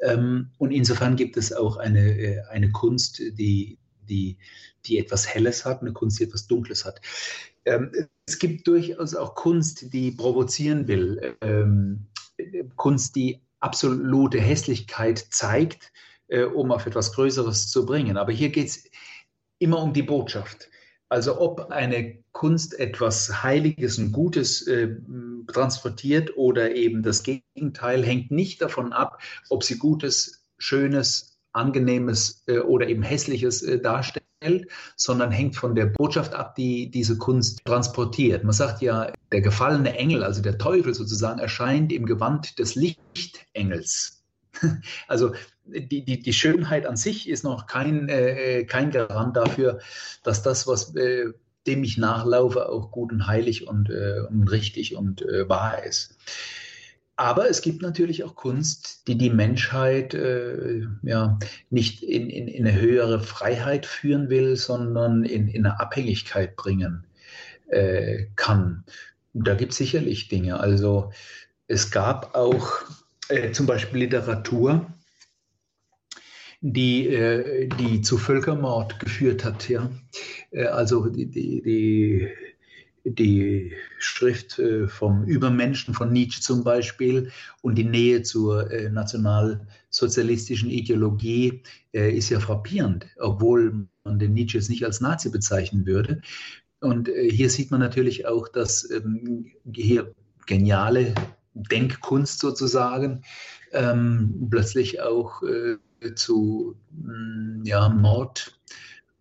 [0.00, 4.36] Ähm, und insofern gibt es auch eine, äh, eine Kunst, die, die,
[4.84, 7.00] die etwas Helles hat, eine Kunst, die etwas Dunkles hat.
[7.64, 7.90] Ähm,
[8.26, 12.06] es gibt durchaus auch Kunst, die provozieren will, ähm,
[12.76, 15.92] Kunst, die absolute Hässlichkeit zeigt,
[16.28, 18.16] äh, um auf etwas Größeres zu bringen.
[18.16, 18.84] Aber hier geht es
[19.58, 20.68] immer um die Botschaft.
[21.08, 24.96] Also ob eine Kunst etwas Heiliges und Gutes äh,
[25.46, 32.58] transportiert oder eben das Gegenteil, hängt nicht davon ab, ob sie Gutes, Schönes, Angenehmes äh,
[32.58, 38.44] oder eben Hässliches äh, darstellt, sondern hängt von der Botschaft ab, die diese Kunst transportiert.
[38.44, 44.15] Man sagt ja, der gefallene Engel, also der Teufel sozusagen, erscheint im Gewand des Lichtengels.
[45.08, 49.80] Also die, die, die Schönheit an sich ist noch kein, äh, kein Garant dafür,
[50.22, 51.32] dass das, was äh,
[51.66, 56.16] dem ich nachlaufe, auch gut und heilig und, äh, und richtig und äh, wahr ist.
[57.16, 61.38] Aber es gibt natürlich auch Kunst, die die Menschheit äh, ja,
[61.70, 67.06] nicht in, in, in, eine höhere Freiheit führen will, sondern in, in eine Abhängigkeit bringen
[67.68, 68.84] äh, kann.
[69.32, 70.60] Da gibt es sicherlich Dinge.
[70.60, 71.10] Also
[71.68, 72.82] es gab auch
[73.28, 74.86] äh, zum Beispiel Literatur,
[76.60, 79.68] die, äh, die zu Völkermord geführt hat.
[79.68, 79.90] Ja?
[80.50, 82.28] Äh, also die, die,
[83.04, 87.30] die Schrift äh, vom Übermenschen von Nietzsche zum Beispiel
[87.62, 91.62] und die Nähe zur äh, nationalsozialistischen Ideologie
[91.92, 96.20] ist ja frappierend, obwohl man den Nietzsche jetzt nicht als Nazi bezeichnen würde.
[96.80, 101.14] Und hier sieht man natürlich auch, dass ähm, hier geniale
[101.70, 103.22] Denkkunst sozusagen
[103.72, 105.42] ähm, plötzlich auch
[106.14, 108.58] zu mm, ja, Mord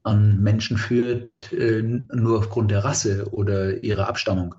[0.06, 4.56] an Menschen führt, äh, nur aufgrund der Rasse oder ihrer Abstammung.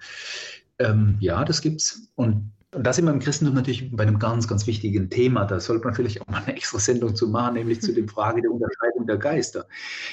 [0.78, 2.08] Ähm, ja, das gibt's.
[2.16, 5.46] Und, und das sind wir im Christentum natürlich bei einem ganz, ganz wichtigen Thema.
[5.46, 8.42] Da sollte man vielleicht auch mal eine extra Sendung zu machen, nämlich zu der Frage
[8.42, 9.66] der Unterscheidung der Geister.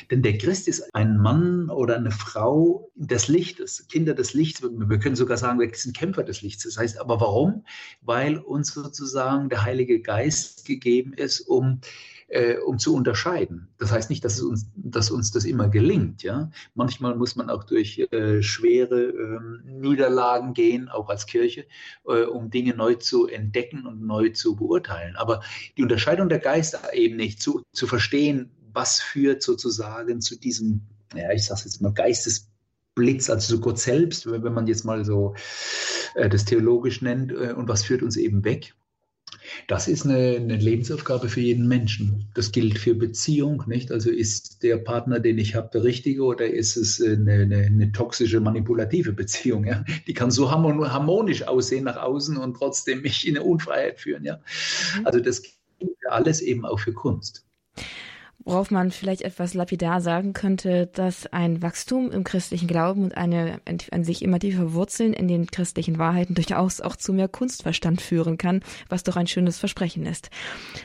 [0.10, 4.62] Denn der Christ ist ein Mann oder eine Frau des Lichtes, Kinder des Lichts.
[4.64, 6.64] Wir können sogar sagen, wir sind Kämpfer des Lichts.
[6.64, 7.66] Das heißt aber warum?
[8.02, 11.82] Weil uns sozusagen der Heilige Geist gegeben ist, um
[12.28, 13.70] äh, um zu unterscheiden.
[13.78, 16.24] Das heißt nicht, dass, uns, dass uns das immer gelingt.
[16.24, 16.52] Ja?
[16.74, 21.66] Manchmal muss man auch durch äh, schwere äh, Niederlagen gehen, auch als Kirche,
[22.08, 25.16] äh, um Dinge neu zu entdecken und neu zu beurteilen.
[25.16, 25.42] Aber
[25.78, 30.82] die Unterscheidung der Geister eben nicht zu, zu verstehen, was führt sozusagen zu diesem,
[31.16, 35.36] ja, ich sage jetzt mal, Geistesblitz, also zu Gott selbst, wenn man jetzt mal so
[36.16, 38.74] äh, das theologisch nennt, äh, und was führt uns eben weg.
[39.68, 42.26] Das ist eine, eine, Lebensaufgabe für jeden Menschen.
[42.34, 43.92] Das gilt für Beziehung, nicht?
[43.92, 47.92] Also ist der Partner, den ich habe, der richtige oder ist es eine, eine, eine
[47.92, 49.66] toxische, manipulative Beziehung?
[49.66, 49.84] Ja?
[50.08, 54.24] Die kann so harmonisch aussehen nach außen und trotzdem mich in eine Unfreiheit führen.
[54.24, 54.38] Ja?
[54.98, 55.06] Mhm.
[55.06, 57.46] Also das gilt für alles eben auch für Kunst
[58.46, 63.62] worauf man vielleicht etwas lapidar sagen könnte, dass ein Wachstum im christlichen Glauben und eine
[63.92, 68.38] an sich immer tiefer Wurzeln in den christlichen Wahrheiten durchaus auch zu mehr Kunstverstand führen
[68.38, 70.30] kann, was doch ein schönes Versprechen ist.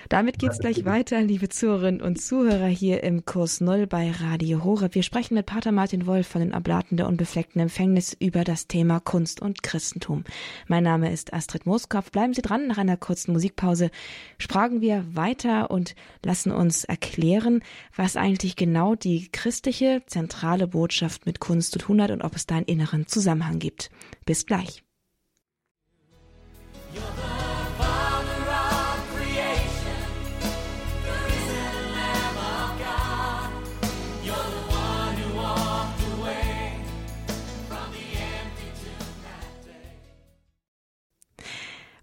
[0.08, 4.94] Damit geht's gleich weiter, liebe Zuhörerinnen und Zuhörer hier im Kurs Null bei Radio Horeb.
[4.94, 9.00] Wir sprechen mit Pater Martin Wolf von den Oblaten der unbefleckten Empfängnis über das Thema
[9.00, 10.24] Kunst und Christentum.
[10.68, 12.10] Mein Name ist Astrid Moskopf.
[12.12, 12.68] Bleiben Sie dran.
[12.68, 13.90] Nach einer kurzen Musikpause
[14.38, 15.94] sprachen wir weiter und
[16.24, 17.62] lassen uns erklären, erklären,
[17.94, 22.46] was eigentlich genau die christliche zentrale Botschaft mit Kunst zu tun hat und ob es
[22.46, 23.90] da einen inneren Zusammenhang gibt.
[24.24, 24.82] Bis gleich.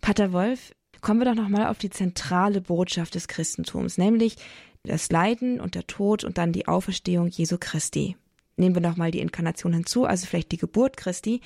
[0.01, 4.35] Pater Wolf, kommen wir doch nochmal auf die zentrale Botschaft des Christentums, nämlich
[4.85, 8.15] das Leiden und der Tod und dann die Auferstehung Jesu Christi.
[8.57, 11.41] Nehmen wir nochmal die Inkarnation hinzu, also vielleicht die Geburt Christi.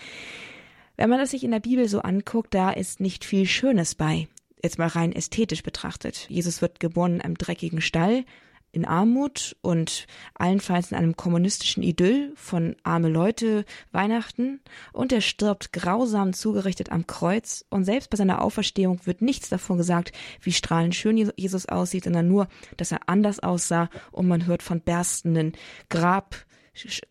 [0.98, 4.28] Wenn man das sich in der Bibel so anguckt, da ist nicht viel Schönes bei.
[4.62, 6.28] Jetzt mal rein ästhetisch betrachtet.
[6.30, 8.26] Jesus wird geboren in einem dreckigen Stall,
[8.72, 10.06] in Armut und
[10.36, 14.62] allenfalls in einem kommunistischen Idyll von arme Leute Weihnachten
[14.94, 19.78] und er stirbt grausam zugerichtet am Kreuz und selbst bei seiner Auferstehung wird nichts davon
[19.78, 24.64] gesagt, wie strahlend schön Jesus aussieht, sondern nur, dass er anders aussah und man hört
[24.64, 25.54] von berstenden
[25.90, 26.46] Grab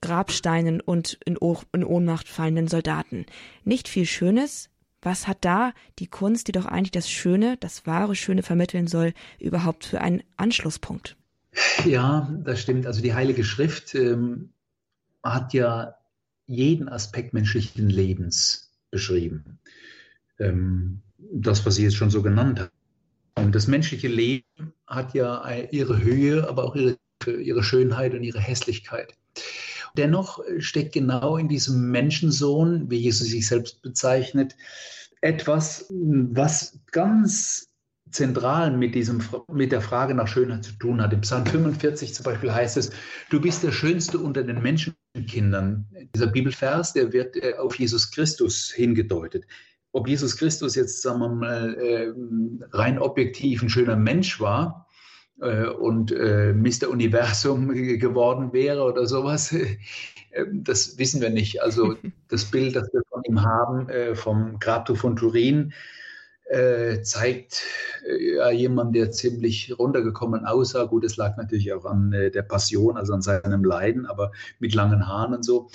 [0.00, 3.26] Grabsteinen und in, oh in Ohnmacht fallenden Soldaten.
[3.64, 4.70] Nicht viel Schönes.
[5.02, 9.12] Was hat da die Kunst, die doch eigentlich das Schöne, das wahre Schöne vermitteln soll,
[9.38, 11.17] überhaupt für einen Anschlusspunkt?
[11.84, 12.86] Ja, das stimmt.
[12.86, 14.50] Also die Heilige Schrift ähm,
[15.22, 15.94] hat ja
[16.46, 19.58] jeden Aspekt menschlichen Lebens beschrieben.
[20.38, 23.46] Ähm, das, was Sie jetzt schon so genannt haben.
[23.46, 24.44] Und das menschliche Leben
[24.86, 29.14] hat ja ihre Höhe, aber auch ihre, ihre Schönheit und ihre Hässlichkeit.
[29.96, 34.56] Dennoch steckt genau in diesem Menschensohn, wie Jesus sich selbst bezeichnet,
[35.20, 37.67] etwas, was ganz
[38.10, 41.12] zentral mit, diesem, mit der Frage nach Schönheit zu tun hat.
[41.12, 42.90] Im Psalm 45 zum Beispiel heißt es,
[43.30, 45.86] du bist der Schönste unter den Menschenkindern.
[46.14, 49.44] Dieser Bibelvers, der wird äh, auf Jesus Christus hingedeutet.
[49.92, 52.12] ob Jesus Christus jetzt, sagen wir mal, äh,
[52.72, 54.86] rein objektiv ein schöner Mensch war
[55.40, 56.88] äh, und äh, Mr.
[56.90, 59.54] Universum geworden wäre oder sowas,
[60.52, 61.62] das wissen wir nicht.
[61.62, 61.96] Also
[62.28, 65.72] das Bild, das wir von ihm haben, vom Grabtuch von Turin,
[67.02, 67.62] zeigt
[68.08, 70.84] ja jemand, der ziemlich runtergekommen aussah.
[70.84, 75.06] Gut, es lag natürlich auch an der Passion, also an seinem Leiden, aber mit langen
[75.06, 75.70] Haaren und so.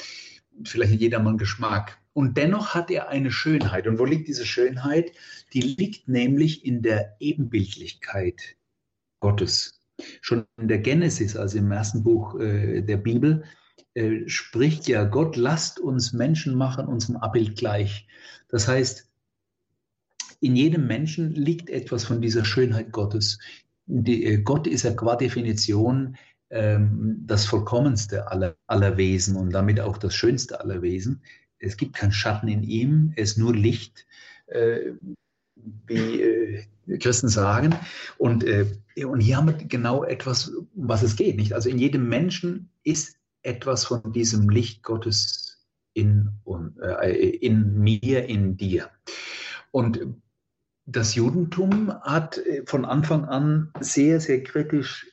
[0.63, 1.99] Vielleicht in jedermann Geschmack.
[2.13, 3.87] Und dennoch hat er eine Schönheit.
[3.87, 5.11] Und wo liegt diese Schönheit?
[5.53, 8.55] Die liegt nämlich in der Ebenbildlichkeit
[9.19, 9.81] Gottes.
[10.21, 13.43] Schon in der Genesis, also im ersten Buch äh, der Bibel,
[13.95, 18.07] äh, spricht ja Gott, lasst uns Menschen machen, unserem Abbild gleich.
[18.49, 19.09] Das heißt,
[20.43, 23.39] in jedem Menschen liegt etwas von dieser Schönheit Gottes.
[23.85, 26.15] Die, äh, Gott ist ja qua Definition
[26.49, 31.21] ähm, das Vollkommenste aller, aller Wesen und damit auch das Schönste aller Wesen
[31.63, 34.05] es gibt keinen Schatten in ihm, er ist nur Licht,
[34.47, 34.91] äh,
[35.87, 36.63] wie äh,
[36.99, 37.75] Christen sagen.
[38.17, 38.65] Und, äh,
[39.05, 41.37] und hier haben wir genau etwas, um was es geht.
[41.37, 41.53] Nicht?
[41.53, 46.31] Also in jedem Menschen ist etwas von diesem Licht Gottes in,
[46.81, 48.89] äh, in mir, in dir.
[49.71, 49.99] Und
[50.85, 55.07] das Judentum hat äh, von Anfang an sehr, sehr kritisch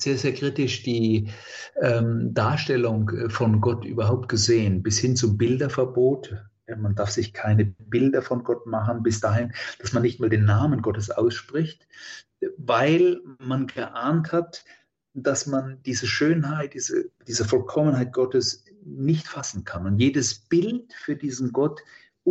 [0.00, 1.28] sehr, sehr kritisch die
[1.80, 6.36] ähm, Darstellung äh, von Gott überhaupt gesehen, bis hin zum Bilderverbot.
[6.76, 10.44] Man darf sich keine Bilder von Gott machen, bis dahin, dass man nicht mal den
[10.44, 11.88] Namen Gottes ausspricht,
[12.58, 14.64] weil man geahnt hat,
[15.14, 19.86] dass man diese Schönheit, diese, diese Vollkommenheit Gottes nicht fassen kann.
[19.86, 21.80] Und jedes Bild für diesen Gott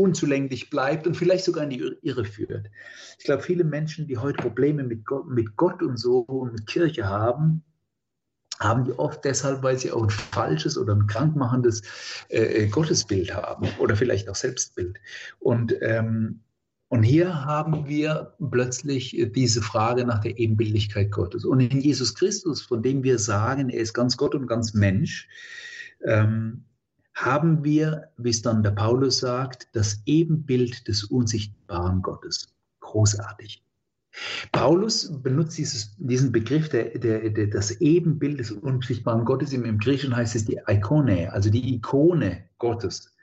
[0.02, 2.70] unzulänglich bleibt und vielleicht sogar in die Irre führt.
[3.18, 6.68] Ich glaube, viele Menschen, die heute Probleme mit Gott, mit Gott und so und mit
[6.68, 7.64] Kirche haben,
[8.60, 11.84] haben die oft deshalb, weil sie auch ein falsches oder ein krankmachendes
[12.30, 14.98] äh, äh Gottesbild haben oder vielleicht auch Selbstbild.
[15.40, 16.42] Und, ähm,
[16.90, 21.46] und hier haben wir plötzlich diese Frage nach der Ebenbildlichkeit Gottes.
[21.46, 25.28] Und in Jesus Christus, von dem wir sagen, er ist ganz Gott und ganz Mensch,
[26.04, 26.64] ähm,
[27.18, 32.54] haben wir, wie es dann der Paulus sagt, das Ebenbild des unsichtbaren Gottes.
[32.80, 33.64] Großartig.
[34.52, 39.52] Paulus benutzt dieses, diesen Begriff der, der, der, des Ebenbild des unsichtbaren Gottes.
[39.52, 43.16] Im, Im Griechischen heißt es die Ikone, also die Ikone Gottes.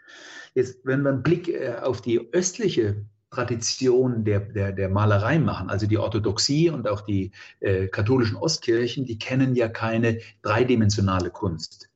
[0.55, 2.97] Jetzt, wenn wir einen Blick äh, auf die östliche
[3.30, 7.30] Tradition der, der, der Malerei machen, also die Orthodoxie und auch die
[7.61, 11.90] äh, katholischen Ostkirchen, die kennen ja keine dreidimensionale Kunst.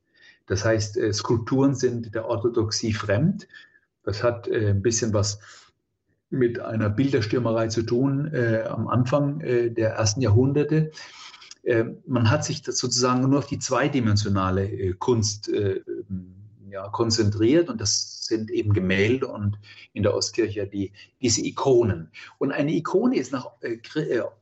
[0.48, 3.46] Das heißt, äh, Skulpturen sind der Orthodoxie fremd.
[4.02, 5.38] Das hat äh, ein bisschen was
[6.30, 10.90] mit einer Bilderstürmerei zu tun äh, am Anfang äh, der ersten Jahrhunderte.
[11.62, 15.50] Äh, man hat sich sozusagen nur auf die zweidimensionale äh, Kunst
[16.70, 19.58] ja, konzentriert und das sind eben Gemälde und
[19.94, 20.92] in der Ostkirche die,
[21.22, 22.10] diese Ikonen.
[22.36, 23.52] Und eine Ikone ist nach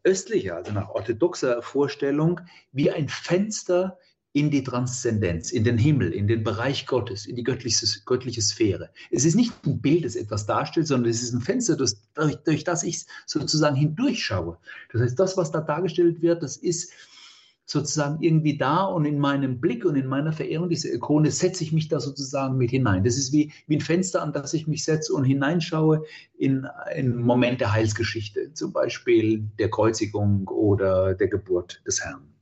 [0.03, 2.41] östlicher, also nach orthodoxer Vorstellung
[2.73, 3.97] wie ein Fenster
[4.37, 8.91] in die Transzendenz, in den Himmel, in den Bereich Gottes, in die göttliche, göttliche Sphäre.
[9.11, 12.37] Es ist nicht ein Bild, das etwas darstellt, sondern es ist ein Fenster, das, durch,
[12.45, 14.59] durch das ich sozusagen hindurchschaue.
[14.93, 16.93] Das heißt, das, was da dargestellt wird, das ist
[17.65, 21.73] sozusagen irgendwie da und in meinem Blick und in meiner Verehrung dieser Ikone setze ich
[21.73, 23.05] mich da sozusagen mit hinein.
[23.05, 26.05] Das ist wie, wie ein Fenster, an das ich mich setze und hineinschaue
[26.37, 32.36] in einen Moment der Heilsgeschichte, zum Beispiel der Kreuzigung oder der Geburt des Herrn.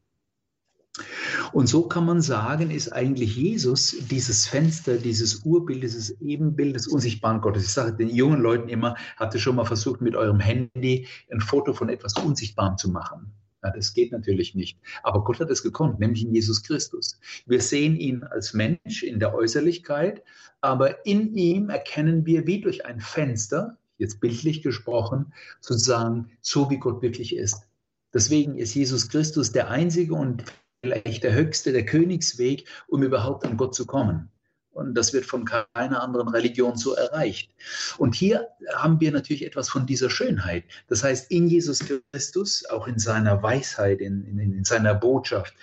[1.53, 6.87] Und so kann man sagen, ist eigentlich Jesus dieses Fenster, dieses Urbild, dieses Ebenbild des
[6.87, 7.65] unsichtbaren Gottes.
[7.65, 11.41] Ich sage den jungen Leuten immer, habt ihr schon mal versucht, mit eurem Handy ein
[11.41, 13.33] Foto von etwas Unsichtbarem zu machen?
[13.65, 14.79] Ja, das geht natürlich nicht.
[15.03, 17.19] Aber Gott hat es gekonnt, nämlich in Jesus Christus.
[17.47, 20.23] Wir sehen ihn als Mensch in der Äußerlichkeit,
[20.61, 26.79] aber in ihm erkennen wir wie durch ein Fenster, jetzt bildlich gesprochen, sozusagen so, wie
[26.79, 27.67] Gott wirklich ist.
[28.13, 30.45] Deswegen ist Jesus Christus der einzige und
[30.85, 34.31] vielleicht der höchste, der Königsweg, um überhaupt an Gott zu kommen.
[34.71, 37.51] Und das wird von keiner anderen Religion so erreicht.
[37.97, 40.65] Und hier haben wir natürlich etwas von dieser Schönheit.
[40.89, 41.79] Das heißt, in Jesus
[42.13, 45.55] Christus, auch in seiner Weisheit, in, in, in seiner Botschaft,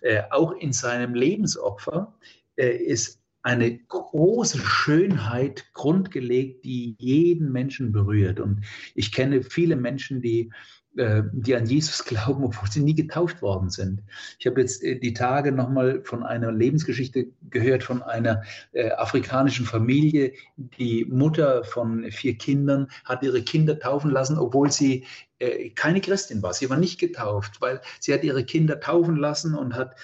[0.00, 2.14] äh, auch in seinem Lebensopfer,
[2.56, 8.40] äh, ist eine große Schönheit grundgelegt, die jeden Menschen berührt.
[8.40, 8.64] Und
[8.94, 10.50] ich kenne viele Menschen, die
[10.96, 14.02] die an Jesus glauben, obwohl sie nie getauft worden sind.
[14.38, 18.42] Ich habe jetzt äh, die Tage nochmal von einer Lebensgeschichte gehört von einer
[18.72, 20.32] äh, afrikanischen Familie.
[20.56, 25.04] Die Mutter von vier Kindern hat ihre Kinder taufen lassen, obwohl sie
[25.40, 26.54] äh, keine Christin war.
[26.54, 29.96] Sie war nicht getauft, weil sie hat ihre Kinder taufen lassen und hat,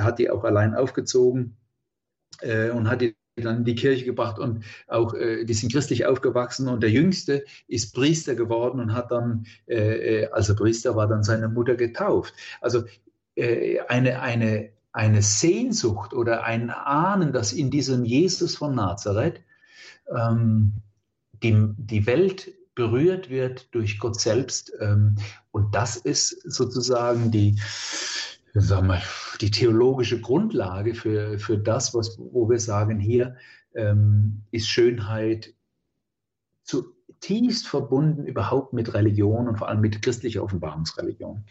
[0.00, 1.56] hat die auch allein aufgezogen
[2.40, 3.14] äh, und hat die
[3.44, 7.44] dann in die Kirche gebracht und auch, äh, die sind christlich aufgewachsen und der Jüngste
[7.68, 11.74] ist Priester geworden und hat dann, äh, äh als er Priester war, dann seine Mutter
[11.74, 12.32] getauft.
[12.60, 12.84] Also
[13.34, 19.42] äh, eine, eine, eine Sehnsucht oder ein Ahnen, dass in diesem Jesus von Nazareth
[20.10, 20.72] ähm,
[21.42, 24.72] die, die Welt berührt wird durch Gott selbst.
[24.80, 25.16] Ähm,
[25.50, 27.58] und das ist sozusagen die,
[28.60, 29.02] sagen wir,
[29.40, 33.36] die theologische Grundlage für, für das, was, wo wir sagen, hier
[33.74, 35.54] ähm, ist Schönheit
[36.62, 41.44] zutiefst verbunden überhaupt mit Religion und vor allem mit christlicher Offenbarungsreligion.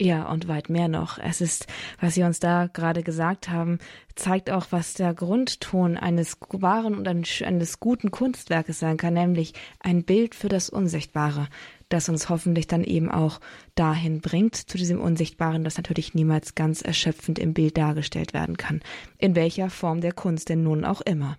[0.00, 1.18] Ja, und weit mehr noch.
[1.18, 1.66] Es ist,
[2.00, 3.80] was Sie uns da gerade gesagt haben,
[4.14, 10.04] zeigt auch, was der Grundton eines wahren und eines guten Kunstwerkes sein kann, nämlich ein
[10.04, 11.48] Bild für das Unsichtbare,
[11.88, 13.40] das uns hoffentlich dann eben auch
[13.74, 18.82] dahin bringt, zu diesem Unsichtbaren, das natürlich niemals ganz erschöpfend im Bild dargestellt werden kann.
[19.18, 21.38] In welcher Form der Kunst denn nun auch immer.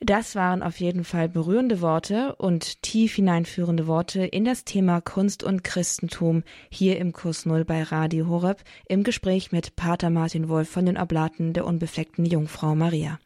[0.00, 5.42] Das waren auf jeden Fall berührende Worte und tief hineinführende Worte in das Thema Kunst
[5.42, 10.68] und Christentum hier im Kurs Null bei Radio Horeb im Gespräch mit Pater Martin Wolf
[10.68, 13.18] von den Oblaten der unbefleckten Jungfrau Maria.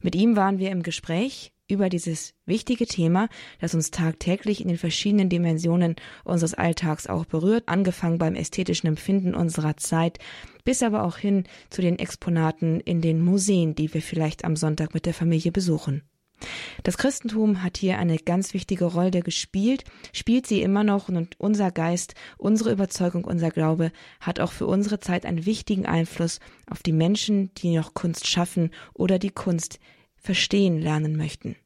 [0.00, 3.28] Mit ihm waren wir im Gespräch über dieses wichtige Thema,
[3.60, 9.34] das uns tagtäglich in den verschiedenen Dimensionen unseres Alltags auch berührt, angefangen beim ästhetischen Empfinden
[9.34, 10.18] unserer Zeit,
[10.64, 14.94] bis aber auch hin zu den Exponaten in den Museen, die wir vielleicht am Sonntag
[14.94, 16.02] mit der Familie besuchen.
[16.82, 21.70] Das Christentum hat hier eine ganz wichtige Rolle gespielt, spielt sie immer noch und unser
[21.70, 26.92] Geist, unsere Überzeugung, unser Glaube hat auch für unsere Zeit einen wichtigen Einfluss auf die
[26.92, 29.78] Menschen, die noch Kunst schaffen oder die Kunst
[30.16, 31.56] verstehen lernen möchten.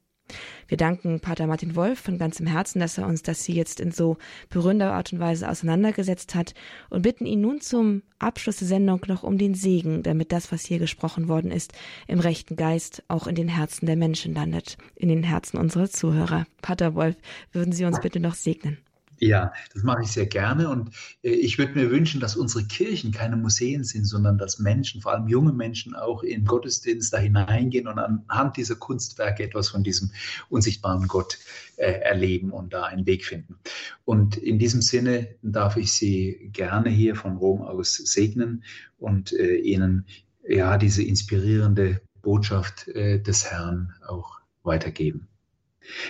[0.67, 3.91] Wir danken Pater Martin Wolf von ganzem Herzen, dass er uns das hier jetzt in
[3.91, 4.17] so
[4.49, 6.53] berührender Art und Weise auseinandergesetzt hat
[6.89, 10.65] und bitten ihn nun zum Abschluss der Sendung noch um den Segen, damit das, was
[10.65, 11.73] hier gesprochen worden ist,
[12.07, 16.45] im rechten Geist auch in den Herzen der Menschen landet, in den Herzen unserer Zuhörer.
[16.61, 17.15] Pater Wolf,
[17.51, 18.77] würden Sie uns bitte noch segnen?
[19.21, 20.91] Ja, das mache ich sehr gerne und
[21.23, 25.11] äh, ich würde mir wünschen, dass unsere Kirchen keine Museen sind, sondern dass Menschen, vor
[25.11, 30.11] allem junge Menschen, auch in Gottesdienst da hineingehen und anhand dieser Kunstwerke etwas von diesem
[30.49, 31.37] unsichtbaren Gott
[31.75, 33.57] äh, erleben und da einen Weg finden.
[34.05, 38.63] Und in diesem Sinne darf ich Sie gerne hier von Rom aus segnen
[38.99, 40.05] und äh, Ihnen
[40.47, 45.27] ja diese inspirierende Botschaft äh, des Herrn auch weitergeben.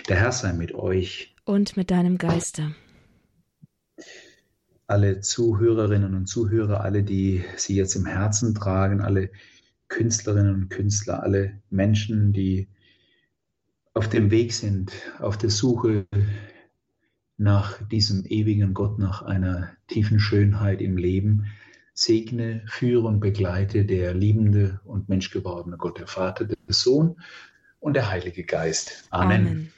[0.08, 1.34] Der Herr sei mit euch.
[1.44, 2.74] Und mit deinem Geiste
[4.90, 9.30] alle Zuhörerinnen und Zuhörer, alle, die Sie jetzt im Herzen tragen, alle
[9.88, 12.68] Künstlerinnen und Künstler, alle Menschen, die
[13.94, 16.06] auf dem Weg sind, auf der Suche
[17.36, 21.46] nach diesem ewigen Gott, nach einer tiefen Schönheit im Leben,
[21.94, 27.20] segne, führe und begleite der liebende und menschgewordene Gott, der Vater, der Sohn
[27.78, 29.06] und der Heilige Geist.
[29.10, 29.46] Amen.
[29.46, 29.72] Amen.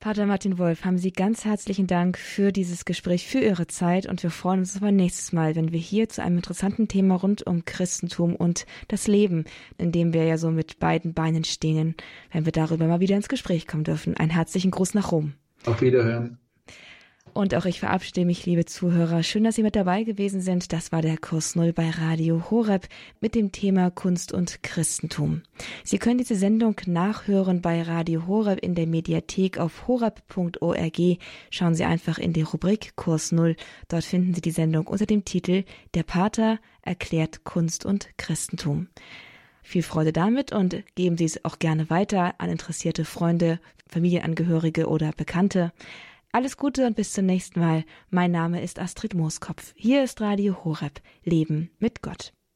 [0.00, 4.22] Pater Martin Wolf, haben Sie ganz herzlichen Dank für dieses Gespräch, für Ihre Zeit und
[4.22, 7.66] wir freuen uns aber nächstes Mal, wenn wir hier zu einem interessanten Thema rund um
[7.66, 9.44] Christentum und das Leben,
[9.76, 11.96] in dem wir ja so mit beiden Beinen stehen,
[12.32, 14.16] wenn wir darüber mal wieder ins Gespräch kommen dürfen.
[14.16, 15.34] Einen herzlichen Gruß nach Rom.
[15.66, 16.38] Auf Wiederhören.
[17.32, 19.22] Und auch ich verabschiede mich, liebe Zuhörer.
[19.22, 20.72] Schön, dass Sie mit dabei gewesen sind.
[20.72, 22.88] Das war der Kurs Null bei Radio Horeb
[23.20, 25.42] mit dem Thema Kunst und Christentum.
[25.84, 30.98] Sie können diese Sendung nachhören bei Radio Horeb in der Mediathek auf horeb.org.
[31.50, 33.54] Schauen Sie einfach in die Rubrik Kurs Null.
[33.88, 35.64] Dort finden Sie die Sendung unter dem Titel
[35.94, 38.88] Der Pater erklärt Kunst und Christentum.
[39.62, 45.12] Viel Freude damit und geben Sie es auch gerne weiter an interessierte Freunde, Familienangehörige oder
[45.12, 45.72] Bekannte.
[46.32, 47.84] Alles Gute und bis zum nächsten Mal.
[48.08, 49.72] Mein Name ist Astrid Mooskopf.
[49.74, 51.00] Hier ist Radio Horeb.
[51.24, 52.32] Leben mit Gott.